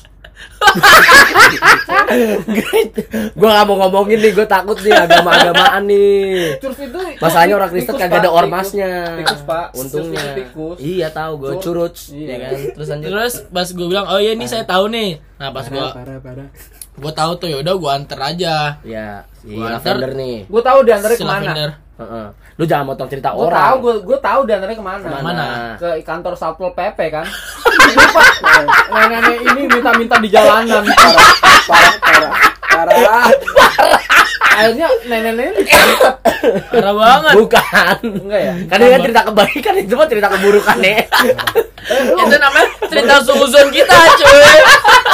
[3.36, 6.56] Gue gak mau ngomongin nih, gue takut nih agama-agamaan nih.
[6.58, 8.90] Church itu Masalahnya orang Kristen kagak ada ormasnya.
[9.20, 9.66] Tikus, Pak.
[9.74, 10.24] Untungnya.
[10.34, 10.76] Tikus.
[10.78, 12.26] Iya tahu gue curut, Iya.
[12.26, 12.50] ya kan.
[12.74, 13.08] Terus lanjut.
[13.08, 15.92] Terus pas gue bilang, "Oh iya ini saya tahu nih." Nah, pas parah.
[16.96, 18.80] gua tahu tuh ya udah gua anter aja.
[18.80, 20.16] Ya, si Gua lavender antar.
[20.16, 20.36] nih.
[20.48, 21.52] Gue tahu di antaranya Si ke mana.
[21.96, 22.26] Heeh.
[22.56, 23.56] Lu jangan motong cerita Gue orang.
[23.56, 25.06] tahu, gue gue tahu di antaranya ke mana.
[25.06, 25.44] Ke mana?
[25.76, 27.26] Ke kantor satpol pp kan.
[27.96, 28.22] Lupa.
[28.90, 30.84] Nenek-nenek ini minta-minta di jalanan.
[31.66, 32.30] Parah, parah,
[32.62, 34.25] parah.
[34.56, 35.68] Akhirnya nenek-nenek.
[36.72, 37.32] Parah banget.
[37.36, 37.96] Bukan.
[38.24, 38.54] Enggak ya?
[38.64, 40.96] Kan ini kan cerita kebaikan itu mah cerita keburukan nih.
[42.16, 44.42] itu namanya cerita suzon kita, cuy.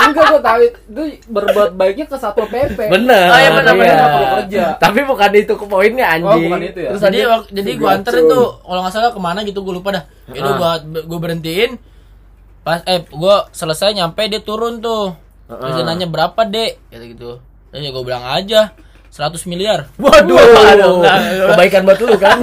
[0.02, 2.78] Enggak gue tahu itu berbuat baiknya ke satpol pp.
[2.88, 3.26] Bener.
[3.26, 3.76] Oh, iya, bener, iya.
[3.76, 4.64] bener, nggak perlu kerja.
[4.78, 6.46] Tapi bukan itu ke poinnya anjing.
[6.46, 6.88] bukan itu ya?
[6.88, 7.32] Terus jadi lanjut.
[7.34, 10.50] wak- jadi gua anterin tuh kalau nggak salah ke mana gitu gua lupa dah itu
[10.50, 11.70] gua gua berhentiin
[12.62, 15.12] pas eh gua selesai nyampe dia turun tuh
[15.44, 15.88] terus dia Ah.
[15.88, 17.30] nanya berapa dek gitu gitu
[17.68, 18.70] terus ya gua bilang aja
[19.12, 21.18] 100 miliar Waduh, Waduh, enggak.
[21.46, 22.40] kebaikan buat lu kan?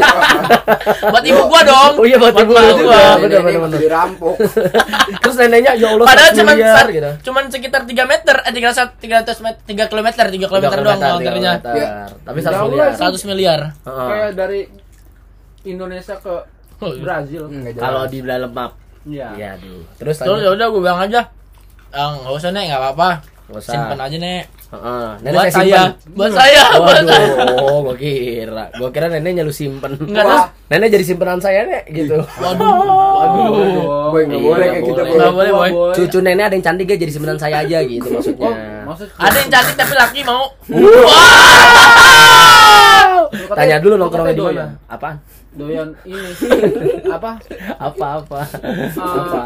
[1.13, 2.85] buat ibu gua dong Oh iya buat ibu lu emak juga.
[2.85, 3.01] gua.
[3.17, 3.79] Bener, Nenek bener, waktu bener.
[3.81, 4.35] dirampok.
[5.21, 7.11] Terus neneknya ya Allah Padahal 100 cuman miliar, sat- gitu.
[7.25, 11.09] cuman sekitar 3 meter, eh 300 300 meter, 3 km, 3 km Tiga doang kilometer,
[11.09, 11.53] nganternya.
[11.55, 11.87] tiga Iya.
[11.89, 12.21] kilometer.
[12.21, 12.87] Tapi Jauh 100 lah miliar.
[12.87, 13.01] itu.
[13.01, 13.59] 100 miliar.
[13.81, 14.07] Heeh.
[14.07, 14.61] Kayak dari
[15.65, 16.33] Indonesia ke
[16.79, 17.01] Oh, iya.
[17.01, 17.43] Brazil.
[17.45, 17.83] Enggak jelas.
[17.83, 18.71] Kalau di dalam map.
[19.03, 19.27] Iya.
[19.33, 19.81] Iya, aduh.
[19.97, 21.21] Terus Terus ya udah gua bilang aja,
[21.89, 23.09] "Ah, nggak usah nek, nggak apa-apa.
[23.57, 24.43] Simpen aja nek.
[24.69, 25.05] Heeh.
[25.17, 26.13] Buat Nenek saya saya, simpen.
[26.13, 28.65] buat saya, buat saya." Waduh, gua kira.
[28.71, 29.97] Gua kira neneknya lu simpen.
[29.97, 32.21] Enggak Nenek jadi simpenan saya, Nek, gitu.
[32.21, 32.69] Waduh.
[32.69, 33.49] Waduh.
[34.09, 35.09] Boy, nggak Iya, boleh kayak nggak gitu, boleh.
[35.09, 35.17] boy.
[35.17, 35.69] Nggak boleh, boy.
[35.91, 38.51] Cucu nenek ada yang cantik ya jadi simpenan saya aja gitu Oh, maksudnya.
[38.85, 40.43] maksud Ada yang cantik tapi laki mau.
[40.69, 40.89] Lu
[43.45, 44.65] katanya- Tanya dulu lu nongkrongnya di mana?
[44.85, 45.15] Apaan?
[45.59, 46.31] Doyan ini
[47.19, 47.35] apa?
[47.75, 48.39] Apa apa?
[48.63, 49.41] Uh, Apa?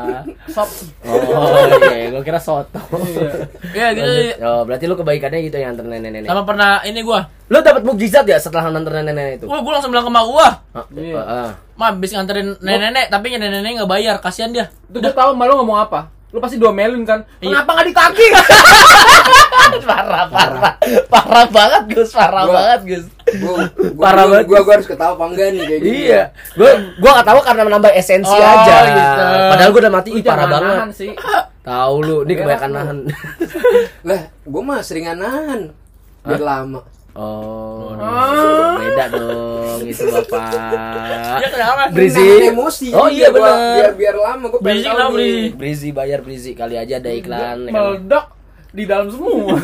[0.45, 0.69] Sop.
[1.01, 2.77] Oh iya, gua kira soto.
[3.01, 3.33] Iya.
[3.73, 4.45] Ya gitu.
[4.45, 6.29] Oh, berarti lu kebaikannya gitu yang antar nenek-nenek.
[6.29, 7.25] Sama pernah ini gua.
[7.49, 9.45] Lu dapat mukjizat ya setelah nganter nenek-nenek itu?
[9.49, 10.47] Gua, gua langsung bilang ke mak gua.
[10.77, 11.17] Ah, Iya.
[11.17, 11.49] ah, ah.
[11.73, 14.69] Ma, habis nganterin nenek-nenek tapi nenek-nenek nggak bayar, kasihan dia.
[14.85, 16.13] Gue tahu malu ngomong apa.
[16.33, 17.21] Lu pasti diomelin kan?
[17.37, 17.53] Iya.
[17.53, 18.25] Kenapa nggak di kaki?
[19.85, 20.73] parah, parah.
[21.05, 22.09] Parah banget, Gus.
[22.09, 23.05] Parah Gua- banget, Gus.
[23.37, 23.53] Gua,
[23.93, 24.45] gua, Parah banget.
[24.45, 25.81] gua, gua harus ketawa apa enggak nih kayak.
[25.83, 26.21] Iya,
[26.53, 28.75] gua gua gak tahu karena menambah esensi Oh, aja.
[28.89, 29.21] gitu.
[29.47, 30.75] Padahal gua udah mati, ih, parah banget.
[30.91, 31.11] sih.
[31.63, 32.97] Tahu lu, ini Berak kebanyakan nahan.
[34.03, 35.61] Lah, gua mah seringan nahan.
[36.23, 36.81] Biar lama.
[37.13, 38.73] Oh, Ah.
[38.75, 40.49] beda dong itu bapak.
[41.37, 41.81] Ya kenapa?
[41.89, 42.49] Brizi.
[42.49, 42.89] Emosi.
[42.89, 43.57] Oh iya gua, benar.
[43.71, 45.13] Biar biar lama gua pengen Brizi tahu kenapa.
[45.13, 45.45] Brizi?
[45.53, 47.57] Brizi bayar Brizi kali aja ada iklan.
[47.59, 47.71] ya kan?
[47.71, 48.25] Meledak
[48.71, 49.53] di dalam semua.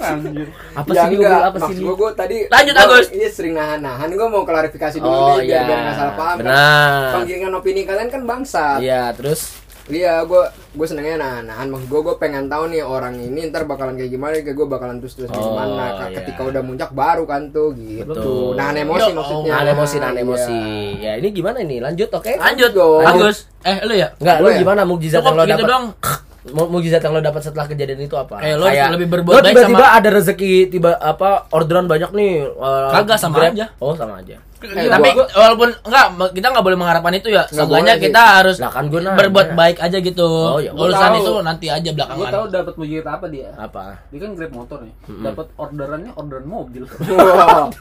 [0.00, 0.48] Anjir.
[0.72, 1.74] Apa ya sih enggak, gua apa sih?
[1.76, 3.06] gua, gua tadi Lanjut, gua- Agus.
[3.10, 5.62] Iya sering nahan-nahan Gua mau klarifikasi dulu Oh nih biar iya.
[5.66, 6.40] biar nggak salah paham kan.
[6.40, 7.10] Benar.
[7.12, 9.40] Penggiringan opini kalian kan bangsa Iya, terus
[9.88, 10.42] Iya, gue
[10.76, 14.36] gue senengnya nah-nahan maksud gue gue pengen tahu nih orang ini ntar bakalan kayak gimana,
[14.38, 15.72] kayak gue bakalan terus terus Oh, gimana.
[15.74, 16.20] Nah, iya.
[16.20, 18.04] ketika udah muncak baru kan tuh gitu.
[18.04, 18.52] Betul.
[18.54, 19.50] Nahan emosi Ya, maksudnya.
[19.50, 20.22] Nahan emosi, nahan Iya.
[20.22, 20.58] emosi.
[21.00, 21.76] Ya ini gimana ini?
[21.80, 22.32] Lanjut, oke?
[22.32, 22.70] Lanjut.
[22.70, 23.00] dong.
[23.00, 23.48] Bagus.
[23.64, 24.12] Eh, lu ya?
[24.20, 24.58] Enggak, lu ya?
[24.60, 25.72] gimana mukjizat yang lo gitu dapat?
[25.72, 25.84] dong.
[26.46, 28.38] Mu- Mukjizat yang lo dapat setelah kejadian itu apa?
[28.38, 32.46] Eh, lo lebih berbuat lo baik tiba-tiba sama- ada rezeki tiba apa orderan banyak nih.
[32.48, 33.52] uh, Kagak, sama Grab.
[33.52, 33.66] aja.
[33.78, 34.38] Oh, sama aja.
[34.58, 37.46] Eh, Tapi gua- walaupun enggak kita nggak boleh mengharapkan itu ya.
[37.46, 38.06] Seenggaknya boleh sih.
[38.08, 40.26] kita harus Lah, kan berbuat baik aja gitu.
[40.26, 40.74] Oh, ya.
[40.74, 41.20] Urusan tahu.
[41.20, 42.30] itu nanti aja Gue belakangan.
[42.32, 43.48] tahu dapat mujizat apa dia.
[43.54, 43.84] Apa?
[44.10, 44.94] Dia kan grab motor nih.
[45.22, 46.82] Dapat orderannya orderan mobil.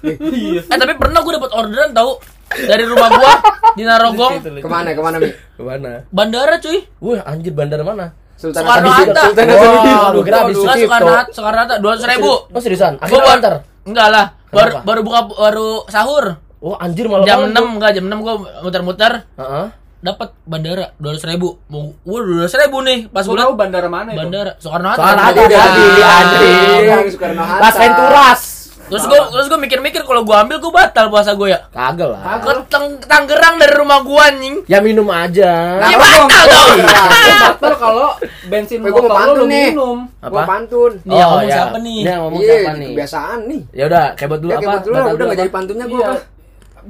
[0.04, 0.62] Iya.
[0.64, 2.12] Eh tapi pernah gue dapat orderan tahu
[2.48, 3.34] dari rumah gua
[3.74, 5.30] di Narogong ke mana ke mana mi?
[5.34, 5.92] Ke mana?
[6.10, 6.86] bandara cuy.
[7.00, 8.14] Wah, anjir bandar mana?
[8.38, 8.90] Sultan Soekarno.
[8.90, 9.22] Hatta.
[9.26, 9.96] Sultan Wah, Hasanuddin.
[9.98, 10.62] gua kira Sucipto.
[10.78, 12.32] Soekarno Hatta, Soekarno Hatta dua ribu.
[12.48, 12.94] Oh, seriusan?
[12.98, 13.54] Akhirnya antar.
[13.84, 14.26] enggak lah.
[14.48, 16.26] Baru, baru buka baru sahur.
[16.58, 17.68] Oh, anjir malah Jam banget 6 tuh.
[17.78, 19.66] enggak jam 6 gua muter-muter Heeh.
[20.00, 21.58] dapat bandara dua ratus ribu.
[21.68, 24.18] Mau, dua ratus ribu nih pas tahu bandara mana itu?
[24.18, 25.02] bandara Soekarno Hatta.
[25.02, 25.94] Soekarno Hatta di anjing.
[26.02, 27.08] anjing.
[27.14, 27.62] Soekarno Hatta.
[27.62, 28.42] Las Venturas.
[28.88, 31.60] Terus gue terus gue mikir-mikir kalau gua ambil gua batal puasa gue ya.
[31.68, 32.40] Kagak lah.
[32.40, 34.64] Ke Tang- Tangerang dari rumah gua anjing.
[34.64, 35.76] Ya minum aja.
[35.78, 36.26] Nah, Ya dong.
[36.26, 36.78] batal dong.
[36.80, 38.10] Lu batal kalau
[38.46, 39.66] bensin Gue mau motor lu pantun lu nih.
[39.70, 39.98] minum.
[40.18, 40.30] Apa?
[40.30, 40.92] Gua pantun.
[41.02, 42.00] Nih, yang ngomong siapa nih?
[42.02, 42.90] Yang ngomong Iya, siapa nih?
[42.90, 43.62] kebiasaan nih.
[43.72, 44.64] Ya udah, kebot dulu Ya apa?
[44.64, 45.36] udah dulu nggak apa?
[45.38, 46.00] jadi pantunnya gue.
[46.00, 46.12] Iya.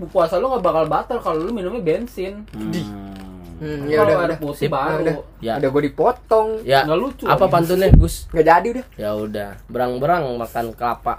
[0.08, 2.46] Puasa lu gak bakal batal kalau lu minumnya bensin.
[2.54, 3.17] Hmm,
[3.60, 4.38] ya Kalau udah ada udah.
[4.40, 5.02] Putih baru.
[5.02, 5.16] udah.
[5.38, 5.54] Ya.
[5.56, 6.48] Udah gue dipotong.
[6.62, 6.82] Ya.
[6.84, 7.24] Nggak lucu.
[7.24, 8.30] Apa pantunnya, Gus?
[8.30, 8.86] Nggak jadi udah.
[8.96, 11.18] Ya udah, berang-berang makan kelapa.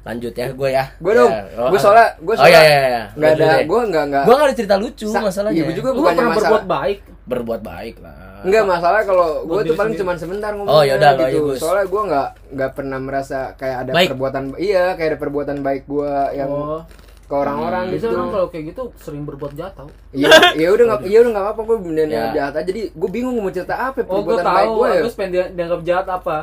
[0.00, 0.84] Lanjut ya, gue ya.
[0.96, 1.28] Gue dong.
[1.28, 3.02] Ya, Gue soalnya gue Oh iya iya iya.
[3.12, 3.48] Nggak ada.
[3.62, 4.22] Gue nggak nggak.
[4.22, 5.54] gue nggak ada cerita lucu Sa- masalahnya.
[5.54, 6.44] Iya, gue juga Lu bukannya pernah masalah.
[6.48, 6.98] berbuat baik.
[7.22, 8.42] berbuat baik lah.
[8.42, 11.22] Enggak masalah kalau gue tuh paling cuman sebentar ngomong Oh, yaudah, gitu.
[11.22, 11.58] iya, Gus.
[11.58, 14.08] Soalnya gue nggak nggak pernah merasa kayak ada Baik.
[14.10, 16.82] perbuatan iya kayak ada perbuatan baik gue yang Oh.
[17.30, 17.92] Ke orang-orang Hmm.
[17.92, 18.02] gitu.
[18.02, 19.86] Biasanya orang kalau kayak gitu sering berbuat jahat tau.
[20.10, 22.24] Iya, ya udah nggak iya udah nggak apa-apa gue beneran Ya.
[22.34, 22.66] jahat aja.
[22.66, 24.74] Jadi gue bingung mau cerita apa ya, Oh gue perbuatan baik tahu.
[24.74, 25.00] gue ya.
[25.00, 26.36] Agus pengen dia- dianggap jahat apa?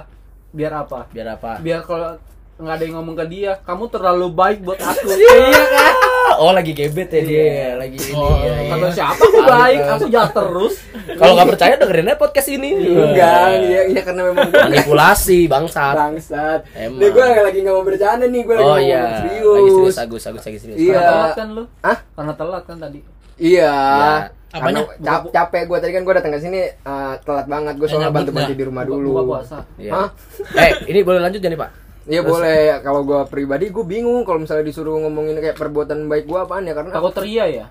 [0.50, 1.00] Biar apa?
[1.12, 1.52] Biar apa?
[1.60, 2.10] Biar kalau
[2.58, 5.08] nggak ada yang ngomong ke dia, kamu terlalu baik buat aku.
[5.12, 5.94] iya kan?
[6.38, 8.14] Oh lagi gebet ya dia, lagi ini.
[8.14, 8.70] Oh, ya, ya.
[8.72, 10.76] Kata siapa aku baik, aku jahat terus.
[11.10, 12.70] Kalau nggak percaya dengerin aja podcast ini.
[12.78, 15.96] Enggak, iya iya karena memang Manipulasi bangsat.
[15.96, 16.60] bangsat.
[16.74, 17.00] Emang.
[17.00, 19.46] Nih gue lagi nggak mau bercanda nih, gue lagi Oh iya, serius.
[19.50, 20.78] lagi serius Agus, Agus lagi serius.
[20.78, 20.94] Iya.
[20.94, 21.64] Karena telat kan lu?
[21.80, 21.98] Hah?
[22.14, 23.00] Karena telat kan tadi.
[23.38, 23.74] Iya.
[23.74, 24.16] Ya.
[24.48, 24.82] Karena Apanya?
[25.04, 28.18] cap- capek gue tadi kan gue datang ke sini eh, telat banget gue soalnya nyambut
[28.24, 29.10] bantu-bantu di rumah dulu.
[29.12, 29.58] Buka puasa.
[29.76, 29.92] Iya.
[29.92, 30.08] Hah?
[30.56, 31.72] Eh, ini boleh lanjut gak nih, Pak?
[32.08, 32.80] Iya boleh.
[32.80, 36.74] Kalau gue pribadi gue bingung kalau misalnya disuruh ngomongin kayak perbuatan baik gue apaan ya
[36.74, 37.66] karena Takut ria ya?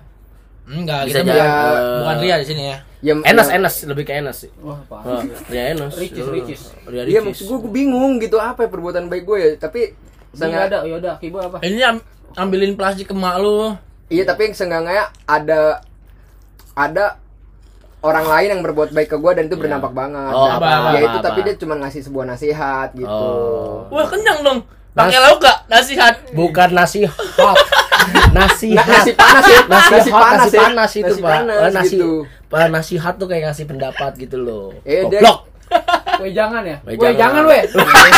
[0.67, 1.39] Enggak, Bisa kita jadi.
[1.39, 2.77] bukan, bukan Ria di sini ya.
[2.99, 4.51] ya, Enas, ya- enas, lebih ke enas sih.
[4.59, 5.23] Wah, Oh, apa?
[5.47, 5.95] Ria enas.
[5.95, 6.61] Ricis, Oh, ricis.
[6.83, 7.23] Ria Iya ricis.
[7.23, 9.95] maksud gue gue bingung gitu apa ya perbuatan baik gue ya tapi
[10.27, 11.63] Enggak seenggak ada, yaudah, kibo apa?
[11.63, 12.03] Ini am-
[12.35, 13.79] ambilin plastik ke mak lu.
[14.07, 15.79] iya tapi seenggaknya ada
[16.73, 17.15] ada
[18.07, 20.89] orang lain yang berbuat baik ke gue dan itu berdampak banget Oh, Nah, apa, apa,
[20.89, 21.45] ya apa, itu tapi apa?
[21.45, 23.85] dia cuma ngasih sebuah nasihat gitu Oh.
[23.89, 24.59] Wah, kenyang dong.
[24.93, 25.57] Pakai lauk gak?
[25.67, 26.13] Nasihat.
[26.31, 27.57] Bukan nasi hot.
[28.37, 31.31] nasi Nah, nasi panas ya Nasi, nasi hot, panas nasi ya panas itu, nasi Pak.
[31.35, 32.09] panas Eh, nasi gitu
[32.47, 34.71] Pak, nasi hot tuh kayak ngasih pendapat gitu loh.
[34.81, 35.39] Eh, Goblok.
[36.17, 36.79] Weh jangan ya?
[36.81, 37.61] Weh, jangan weh.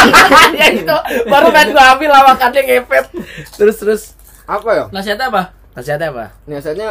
[0.56, 3.06] ya itu baru kan gua ambil lawakannya ngepet.
[3.52, 4.02] Terus terus
[4.46, 5.44] apa ya Nasihatnya apa?
[5.72, 6.26] nasihatnya apa?
[6.46, 6.90] nasihatnya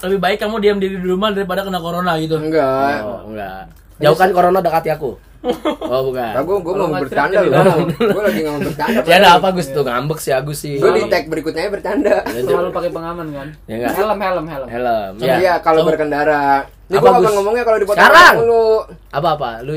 [0.00, 2.36] Lebih baik kamu diam diri di rumah daripada kena corona gitu.
[2.36, 3.68] enggak Oh, enggak.
[3.98, 5.12] Jauhkan corona dekati aku.
[5.90, 6.36] Oh, bukan.
[6.36, 7.88] Nah, gue mau bercanda loh.
[7.88, 9.00] gue lagi nggak mau bercanda.
[9.02, 10.76] Ya ada apa Gus tuh ngambek si Agus sih.
[10.76, 12.20] Gue di tag berikutnya bercanda.
[12.28, 13.48] Selalu pakai pengaman kan?
[13.64, 13.92] Ya enggak?
[13.96, 14.68] Helm, helm, helm.
[14.68, 15.12] Helm.
[15.16, 15.54] Iya, Ya.
[15.58, 16.68] kalau berkendara.
[16.86, 18.34] Ini Apa, gue akan ngomongnya kalau di Sekarang!
[18.36, 18.66] dulu.
[19.10, 19.50] Apa apa?
[19.64, 19.74] Lu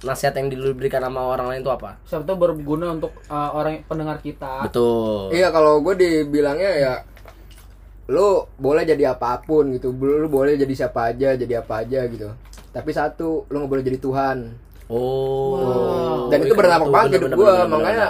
[0.00, 2.00] nasihat yang diberikan sama orang lain itu apa?
[2.02, 4.66] Siapa tahu berguna untuk uh, orang pendengar kita.
[4.66, 5.30] Betul.
[5.30, 6.92] Iya, kalau gue dibilangnya ya
[8.10, 9.94] lu boleh jadi apa pun gitu.
[9.94, 12.34] Lu boleh jadi siapa aja, jadi apa aja gitu.
[12.70, 14.38] Tapi satu, lu nggak boleh jadi Tuhan.
[14.90, 16.26] Oh.
[16.28, 17.54] Dan itu berdampak banget bener, hidup gue.
[17.70, 18.08] Makanya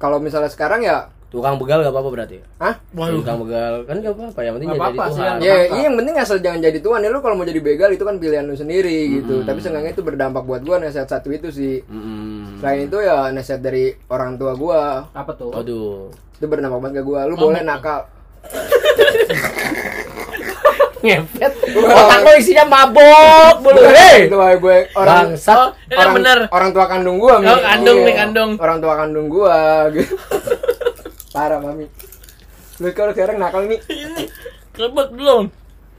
[0.00, 2.42] kalau misalnya sekarang ya, tukang begal gak apa-apa berarti?
[2.58, 3.20] ah, Waduh.
[3.22, 5.36] Tukang begal kan gak apa-apa, yang penting Nggak jadi apa-apa sih, Tuhan.
[5.38, 8.02] ya iya yang penting asal jangan jadi Tuhan ya lu kalau mau jadi begal itu
[8.02, 9.34] kan pilihan lu sendiri gitu.
[9.38, 9.46] Hmm.
[9.46, 11.84] Tapi seenggaknya itu berdampak buat gue nasihat satu itu sih.
[11.86, 12.58] Mm-mm.
[12.58, 15.52] Selain itu ya nasihat dari orang tua gua Apa tuh?
[15.54, 16.10] Waduh.
[16.10, 17.20] itu berdampak banget ke gua.
[17.28, 18.08] Lu boleh nakal.
[21.00, 21.52] Ngepet.
[21.80, 23.80] Otak lo isinya mabok mulu.
[23.88, 24.28] Hei.
[24.28, 25.56] Itu gue orang Bangsat.
[25.56, 26.38] Oh, ini orang, bener.
[26.52, 27.48] orang tua kandung gua Mi.
[27.48, 28.06] Oh, kandung Iya.
[28.06, 28.50] nih, kandung.
[28.60, 29.58] Orang tua kandung gua
[29.90, 30.12] gitu.
[31.34, 31.88] Parah mami.
[32.76, 33.80] Lu kalau sekarang nakal nih.
[33.88, 34.28] Ini
[34.70, 35.48] kebet belum?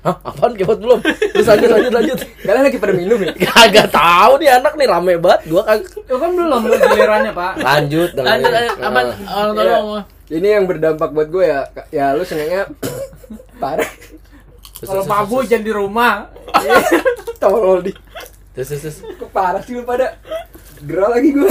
[0.01, 0.97] Hah, apaan kebot belum?
[1.01, 2.17] Terus lanjut lanjut lanjut.
[2.41, 3.33] Kalian lagi pada minum ya?
[3.49, 5.41] Kagak tahu nih anak nih rame banget.
[5.49, 5.93] Gua kagak.
[5.97, 7.53] Itu kan belum lu gilirannya, Pak.
[7.57, 8.09] Lanjut.
[8.17, 8.77] Lanjut, lanjut.
[8.77, 9.69] apa orang tua Iya.
[9.73, 10.05] lu ngomong?
[10.31, 11.67] Ini yang berdampak buat gue ya.
[11.91, 12.71] Ya lu senengnya
[13.61, 13.87] parah.
[14.79, 16.31] Kalau mabuk jangan di rumah.
[17.41, 17.91] tolol di
[18.53, 18.81] Terus terus.
[18.83, 18.97] terus.
[19.17, 20.15] kok parah sih lu pada
[20.83, 21.49] gerah lagi gue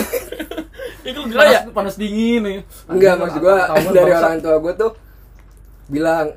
[1.10, 1.64] Itu gila ya.
[1.66, 3.56] panas, panas dingin nih enggak maksud gue
[3.90, 4.92] dari orang tua gue tuh
[5.88, 6.36] bilang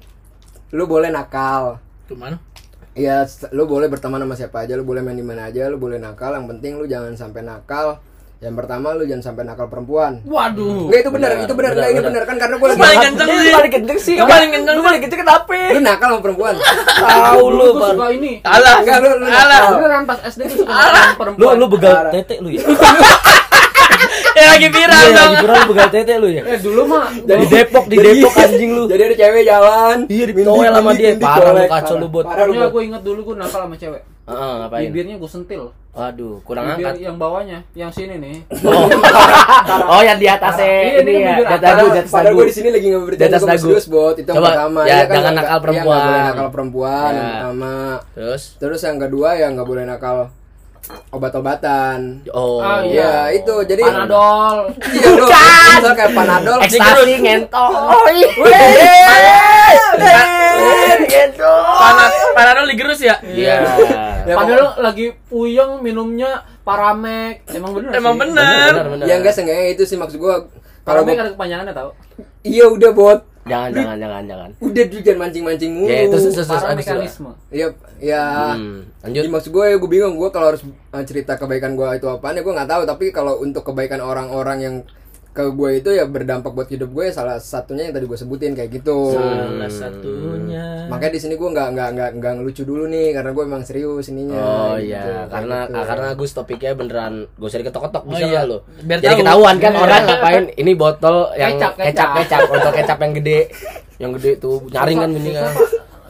[0.71, 1.77] lu boleh nakal
[2.09, 2.39] Cuman
[2.93, 5.97] Iya, lu boleh berteman sama siapa aja, lu boleh main di mana aja, lu boleh
[5.97, 6.37] nakal.
[6.37, 7.97] Yang penting lu jangan sampai nakal.
[8.43, 10.19] Yang pertama lu jangan sampai nakal perempuan.
[10.23, 10.85] waduh.
[10.85, 12.23] Enggak itu benar, Benar, itu benar, enggak ini benar.
[12.23, 13.53] kan karena Lu lagi paling kenceng Lu sih.
[13.53, 14.15] paling kenceng sih.
[14.15, 14.73] Lu paling kenceng.
[14.73, 15.55] Lu paling kenceng kenapa?
[15.71, 16.53] lu nakal sama perempuan.
[16.93, 17.91] Tahu lu, gue Pan.
[17.93, 18.75] suka ini Alah.
[18.77, 19.47] Enggak, lu- lu Alah.
[19.47, 19.71] nakal.
[19.73, 22.11] beneran pas SD tuh suka sama Lu perempuan lu begal Parah.
[22.11, 22.61] tete lu ya.
[24.33, 25.29] Ya lagi viral Iya, dong.
[25.29, 26.41] lagi viral lu begal tete lu ya.
[26.43, 28.83] eh dulu mah Di Depok, di Depok anjing lu.
[28.85, 29.97] Jadi ada cewek jalan.
[30.05, 31.11] Iya, ditowel sama dia.
[31.15, 32.25] Parah lu kacau lu, Bot.
[32.25, 34.87] Parah lu, gue inget dulu gue nakal sama cewek Ngapain?
[34.87, 35.63] bibirnya gue sentil.
[35.91, 37.05] Waduh, kurang bibir angkat.
[37.05, 38.37] yang bawahnya yang sini nih.
[38.63, 38.89] Oh,
[39.93, 40.65] oh yang di atasnya.
[40.65, 41.61] Iya, ini ini ya, di atas atas.
[41.69, 42.39] dagu, di atas Padahal dagu.
[42.39, 43.61] gue di sini lagi bercanda atas dagu.
[43.61, 46.01] serius bot itu yang Coba, pertama ya, Iya kan, jangan nakal iya, nggak perempuan.
[46.01, 47.29] boleh nakal perempuan yang Ya.
[47.29, 47.73] pertama
[48.15, 50.17] Terus, terus yang kedua ya nggak boleh nakal
[51.09, 51.99] obat-obatan.
[52.29, 53.31] Oh, Ah, Iya.
[53.31, 54.73] Itu jadi panadol.
[54.89, 56.57] Iya lu misal kayak panadol.
[56.59, 57.13] Ekstasi
[61.03, 61.63] ngentoy.
[61.77, 63.15] Panas panadol digerus ya?
[63.21, 63.57] Iya.
[64.23, 68.21] Ya, padahal lagi puyeng minumnya paramek emang bener Emang sih.
[68.23, 68.71] bener.
[68.87, 69.05] bener.
[69.05, 70.47] Ya enggak seenggaknya itu sih maksud gua
[70.87, 71.89] kalau paramek gua, ada kepanjangannya tau
[72.41, 74.49] iya udah bot Jangan, jangan, jangan, jangan.
[74.63, 75.91] udah lu jangan mancing-mancing mulu.
[75.91, 77.67] Ya, terus, terus, terus, mekanisme Iya,
[77.99, 78.55] ya.
[78.55, 79.31] Hmm, Jadi lanjut.
[79.35, 82.43] maksud gue ya gue bingung gue kalau harus uh, cerita kebaikan gue itu apaan ya
[82.47, 84.75] gue nggak tahu tapi kalau untuk kebaikan orang-orang yang
[85.33, 88.53] ke gue itu ya berdampak buat hidup gue ya salah satunya yang tadi gue sebutin
[88.53, 89.17] kayak gitu.
[89.17, 90.85] Salah satunya.
[90.85, 94.07] Makanya di sini gue nggak nggak nggak nggak ngelucu dulu nih karena gue emang serius
[94.07, 94.37] ininya.
[94.37, 95.73] Oh gitu, iya, karena gitu.
[95.73, 98.41] ah, karena Gus topiknya beneran gak usah diketok-ketok bisa Oh, iya.
[98.45, 98.57] lo?
[98.79, 99.21] Biar Jadi tahu.
[99.25, 99.81] ketahuan kan Iya.
[99.81, 102.09] orang ngapain ini botol yang Kecap, kecap kecap.
[102.21, 103.39] kecap, botol kecap yang gede,
[103.97, 105.51] yang gede tuh nyaring kan bunyi kan.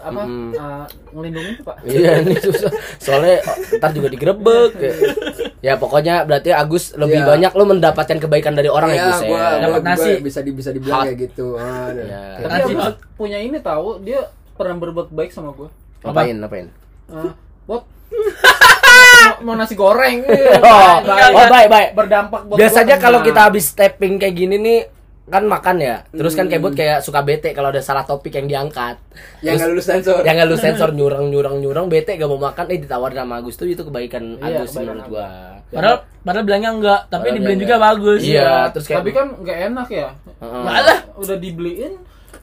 [0.04, 0.52] Apa Mm.
[0.52, 2.72] uh, ngelindungin tuh pak Iya ini susah.
[2.98, 4.70] Soalnya oh, ntar juga digerebek.
[4.74, 4.98] kayak.
[5.60, 7.28] Ya pokoknya berarti Agus lebih Iya.
[7.30, 9.50] banyak lo mendapatkan kebaikan dari orang ya Iya, Gus ya.
[9.62, 10.12] Dapat nasi.
[10.20, 11.08] bisa di, bisa dibilang Hot.
[11.08, 11.48] kayak gitu.
[11.56, 11.88] Ah.
[11.90, 12.22] Iya.
[12.38, 12.74] Kayak tapi.
[12.74, 14.20] Agus punya ini tahu dia
[14.54, 16.68] pernah berbuat baik sama gue Ngapain, ngapain?
[17.08, 17.32] uh,
[17.64, 17.88] bot
[19.24, 21.32] mau, mau nasi goreng iya, Oh, baik.
[21.32, 21.90] oh baik baik.
[21.94, 23.02] berdampak buat Biasanya gua.
[23.02, 24.80] kalau Nah, kita habis tapping kayak gini nih
[25.24, 26.04] kan makan ya.
[26.10, 29.00] Terus kan kebot kayak suka bete kalau ada salah topik yang diangkat.
[29.40, 30.20] yang nggak lulus sensor.
[30.22, 33.56] yang nggak lu sensor nyurang nyurang nyurang bete gak mau makan eh ditawarin sama Agus
[33.56, 35.28] tuh itu kebaikan Iya, Agus kebaikan menurut gua
[35.70, 37.88] Padahal padahal bilangnya enggak, tapi Padahal dibeliin juga enggak.
[37.90, 38.20] bagus.
[38.22, 40.62] Iya, terus kayak tapi kan nggak enak ya Heeh.
[40.62, 41.00] Malah.
[41.16, 41.94] udah dibeliin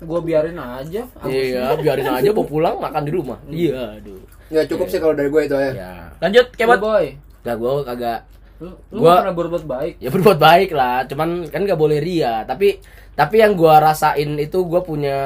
[0.01, 1.29] gue biarin aja Agus.
[1.29, 5.29] iya biarin aja mau pulang makan di rumah iya aduh Ya cukup sih kalau dari
[5.29, 5.71] gue itu ya.
[5.71, 6.79] ya Lanjut Lu, kebot.
[6.81, 7.05] boy
[7.41, 8.21] gak gua kagak
[8.61, 9.95] lu, lu Gua- pernah berbuat baik?
[9.99, 11.03] Ya berbuat baik lah.
[11.05, 12.45] Cuman kan gak boleh ria.
[12.45, 12.77] Tapi
[13.11, 15.17] tapi yang gua rasain itu gua punya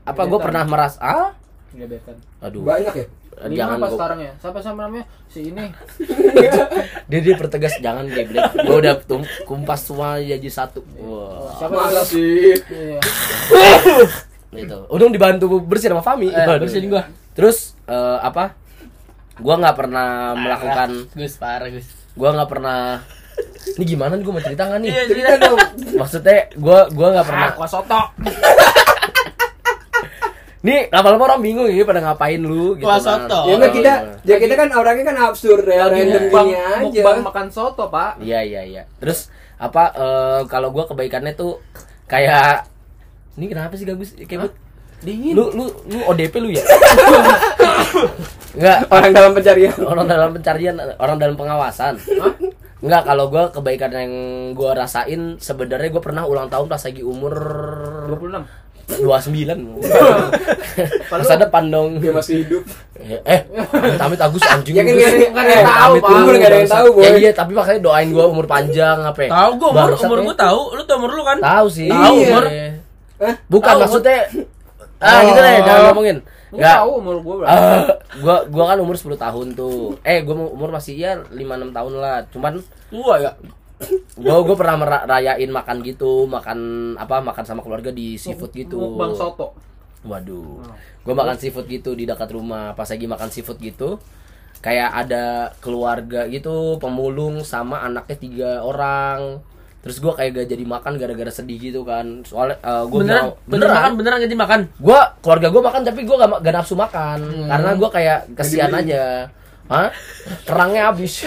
[0.00, 1.30] apa gua pernah merasa ah
[1.70, 2.18] gebetan.
[2.40, 2.62] Aduh.
[2.62, 3.06] Banyak ya.
[3.44, 4.32] ini jangan apa gua- sekarang ya?
[4.36, 5.06] Siapa sama namanya?
[5.26, 5.66] Si ini.
[7.04, 8.42] Dia dia pertegas jangan geblek.
[8.60, 10.82] Gua udah tum- kumpas semua jadi satu.
[10.96, 11.50] Wah.
[11.56, 12.54] Siapa Masa sih?
[12.64, 12.98] iya.
[14.54, 14.78] gitu.
[14.86, 17.06] Udah dibantu bersih sama Fami Eh, bersihin gua.
[17.32, 18.54] terus eh, apa?
[19.36, 22.03] Gua nggak pernah melakukan Gus parah Gus.
[22.14, 23.02] Gua nggak pernah
[23.74, 25.58] ini gimana nih gua mau cerita nggak nih Iya, Cerita dong.
[25.94, 28.00] maksudnya gua gua nggak pernah ah soto
[30.64, 33.28] nih lama-lama orang bingung ini pada ngapain lu gitu Wah, kan.
[33.28, 33.38] soto.
[33.44, 33.92] Ya enggak kita,
[34.24, 36.80] ya kita kan orangnya kan absurd ya, random gini aja.
[36.80, 41.60] mukbang makan soto pak iya iya iya terus apa eh, kalau gua kebaikannya tuh
[42.04, 42.64] kayak
[43.36, 44.56] ini kenapa sih Gagus kayak
[45.04, 46.64] dingin lu lu lu ODP lu ya
[48.54, 49.74] Enggak, Orang dalam pencarian.
[49.82, 51.94] orang dalam pencarian orang dalam pengawasan
[52.78, 54.12] Enggak, kalau gua kebaikan yang
[54.52, 57.34] gua rasain sebenarnya gua pernah ulang tahun pas lagi umur
[58.06, 58.46] 26
[58.84, 59.80] 29
[61.10, 62.62] masa depan dong Dia masih hidup.
[63.00, 63.40] eh
[63.96, 66.04] amit Agus anjing Ya kan nggak ada- yang Eh, tahu, Pak.
[66.06, 66.76] lu, Umur nggak ada yang bangsat.
[66.76, 67.02] tahu, Boy.
[67.02, 70.22] ya iya tapi makanya doain gua umur panjang apa ya Tahu gua umur umur ya.
[70.22, 71.38] gua tahu, lu tau umur lu kan?
[71.40, 72.44] tahu sih Tahu, umur.
[73.16, 73.34] Hah?
[73.46, 74.18] bukan Tahu, maksudnya
[75.04, 75.20] ah Oh.
[75.28, 76.76] gitu deh jangan ngomongin Enggak.
[76.80, 77.50] tahu umur gue berapa?
[77.50, 77.82] Ah,
[78.18, 79.98] gua gua kan umur 10 tahun tuh.
[80.00, 82.22] Eh, gua mau- umur masih ya 5 6 tahun lah.
[82.30, 83.34] Cuman Tua ya.
[84.14, 86.58] gua gua pernah merayain makan gitu, makan
[86.94, 88.78] apa makan sama keluarga di seafood gitu.
[88.78, 89.50] Mukbang soto.
[90.02, 90.62] Waduh.
[91.02, 92.70] Gua makan seafood gitu di dekat rumah.
[92.72, 93.98] Pas lagi makan seafood gitu,
[94.60, 95.24] kayak ada
[95.58, 99.42] keluarga gitu, pemulung sama anaknya tiga orang.
[99.84, 102.24] Terus gua kayak gak jadi makan gara-gara sedih gitu kan.
[102.24, 104.60] Soalnya eh, gua Beneran, mau- beneran makan, beneran jadi makan.
[104.78, 107.46] gua keluarga gua makan tapi gua gak, gak nafsu makan Hmm.
[107.46, 109.28] karena gua kayak kesian aja
[109.64, 109.88] Hah?
[110.42, 111.24] kerangnya habis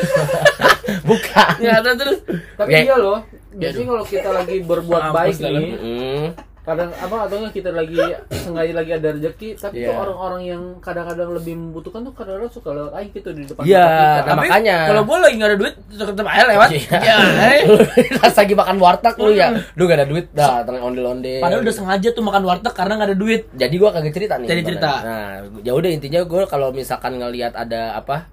[1.09, 2.17] bukan Ya, terus terus.
[2.55, 2.79] Tapi Ya.
[2.83, 3.17] iya loh.
[3.51, 6.25] Biasanya kalau kita lagi berbuat baik nih, Mm.
[6.67, 7.95] Kadang apa atau kita lagi
[8.29, 9.95] sengaja lagi ada rezeki tapi tuh Iya.
[9.95, 13.95] orang-orang yang kadang-kadang lebih membutuhkan tuh kadang-kadang suka lewat aja gitu di depan Iya, tempat
[13.95, 14.27] kita.
[14.27, 14.77] nah, makanya.
[14.83, 16.97] kalau gue lagi nggak ada duit tetap aja lewat Iya.
[16.99, 17.61] ya eh.
[18.19, 19.47] Pas lagi makan warteg lu ya.
[19.73, 21.39] Lu gak ada duit dah, tenang onde-onde.
[21.39, 24.47] padahal udah sengaja tuh makan warteg karena nggak ada duit Jadi gua kagak cerita nih.
[24.47, 24.91] Jadi cerita.
[24.99, 25.31] Nah,
[25.63, 28.27] ya udah intinya gua kalau misalkan ngelihat ada apa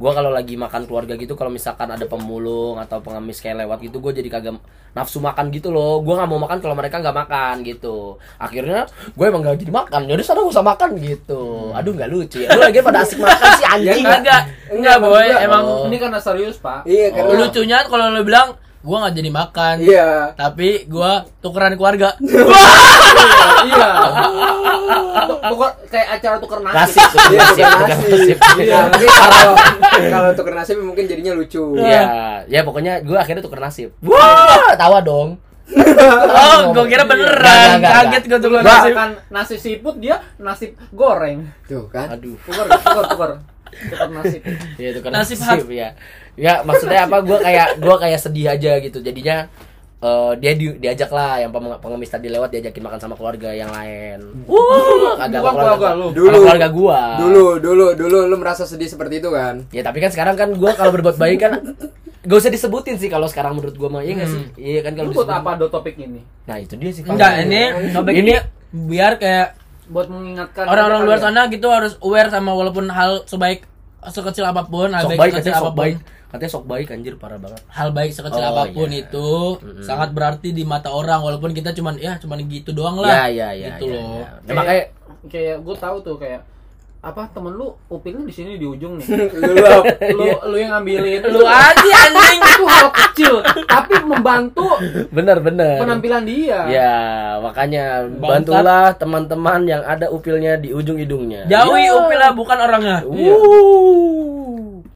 [0.00, 4.00] gua kalau lagi makan keluarga gitu kalau misalkan ada pemulung atau pengemis kayak lewat gitu
[4.00, 4.56] gua jadi kagak
[4.92, 6.00] nafsu makan gitu loh.
[6.04, 8.20] Gua nggak mau makan kalau mereka nggak makan gitu.
[8.36, 8.84] Akhirnya
[9.16, 10.00] gue emang gak jadi makan.
[10.04, 11.72] Jadi sana gak usah makan gitu.
[11.72, 12.52] Aduh nggak lucu ya.
[12.52, 14.04] Lu lagi pada asik makan sih anjing.
[14.04, 15.28] enggak enggak enggak boy.
[15.40, 15.88] emang Oh.
[15.88, 16.84] ini karena serius pak.
[16.84, 17.24] Iya.
[17.24, 17.32] Oh.
[17.32, 18.52] lucunya kalau lo bilang
[18.82, 19.74] gua nggak jadi makan.
[19.80, 20.10] Iya.
[20.34, 22.14] tapi gua tukeran keluarga.
[23.62, 23.90] Iya.
[25.44, 28.10] Tuker kayak acara tuker nasi nasib Iya, nasib nasi.
[28.10, 28.38] nasib.
[28.58, 29.52] Iya, tapi kalau
[30.10, 31.78] kalau tuker nasib mungkin jadinya lucu.
[31.78, 32.02] ya
[32.44, 33.94] ya pokoknya gue akhirnya tuker nasib.
[34.02, 34.74] Wah.
[34.74, 35.38] Tawa dong.
[36.32, 37.78] Oh gua kira beneran.
[37.80, 41.46] kaget gua tuh Gua nasi makan nasi siput dia nasi goreng.
[41.64, 42.10] Tuh kan.
[42.10, 42.34] aduh.
[42.42, 43.30] Tuker tuker tuker
[43.72, 44.38] tuker nasi
[44.76, 45.88] Iya itu kan Nasib nasib, ya.
[46.36, 47.20] Ya maksudnya apa?
[47.24, 49.00] Gua kayak gua kayak sedih aja gitu.
[49.00, 49.48] Jadinya
[50.02, 54.18] eh, dia di, diajak lah yang pengemis tadi lewat diajakin makan sama keluarga yang lain.
[54.48, 56.08] Wah, kagak Bukan keluarga lu.
[56.10, 56.36] Dulu Dulu.
[56.42, 57.00] keluarga gua.
[57.20, 59.62] Dulu, dulu, dulu lu merasa sedih seperti itu kan?
[59.70, 61.52] Ya tapi kan sekarang kan gua kalau berbuat baik kan
[62.22, 64.42] gak usah disebutin sih kalau sekarang menurut gua mah iya gak sih?
[64.54, 67.02] Iya kan kalau buat apa do topik ini Nah, itu dia sih.
[67.02, 68.34] Enggak ini topik ini
[68.72, 69.61] biar kayak
[69.92, 71.24] buat mengingatkan orang-orang luar ya.
[71.28, 73.68] sana gitu harus aware sama walaupun hal sebaik
[74.02, 75.96] sekecil apa pun hal sok baik baik sekecil katanya sok apa pun baik.
[76.32, 77.60] Katanya sok baik anjir parah banget.
[77.68, 79.04] hal baik sekecil Oh, apa pun iya.
[79.04, 79.28] itu
[79.84, 83.48] sangat berarti di mata orang walaupun kita cuman ya cuman gitu doang lah Ya ya
[83.52, 83.76] ya.
[83.76, 84.28] gitu ya, loh ya.
[84.48, 84.84] Ya, makanya
[85.28, 86.40] kayak gue tahu tuh kayak
[87.02, 89.06] apa temen lu upilnya di sini di ujung nih
[89.42, 93.34] Lu lu- lu lu yang ngambilin lu aja anjing itu hal kecil
[93.64, 94.70] tapi membantu
[95.10, 95.76] bener bener.
[95.76, 96.94] penampilan dia Ya,
[97.38, 98.22] makanya Bangsat.
[98.46, 101.42] bantulah teman-teman yang ada upilnya di ujung hidungnya.
[101.44, 101.98] jauhi Ya.
[101.98, 104.41] upil lah bukan orangnya Uh.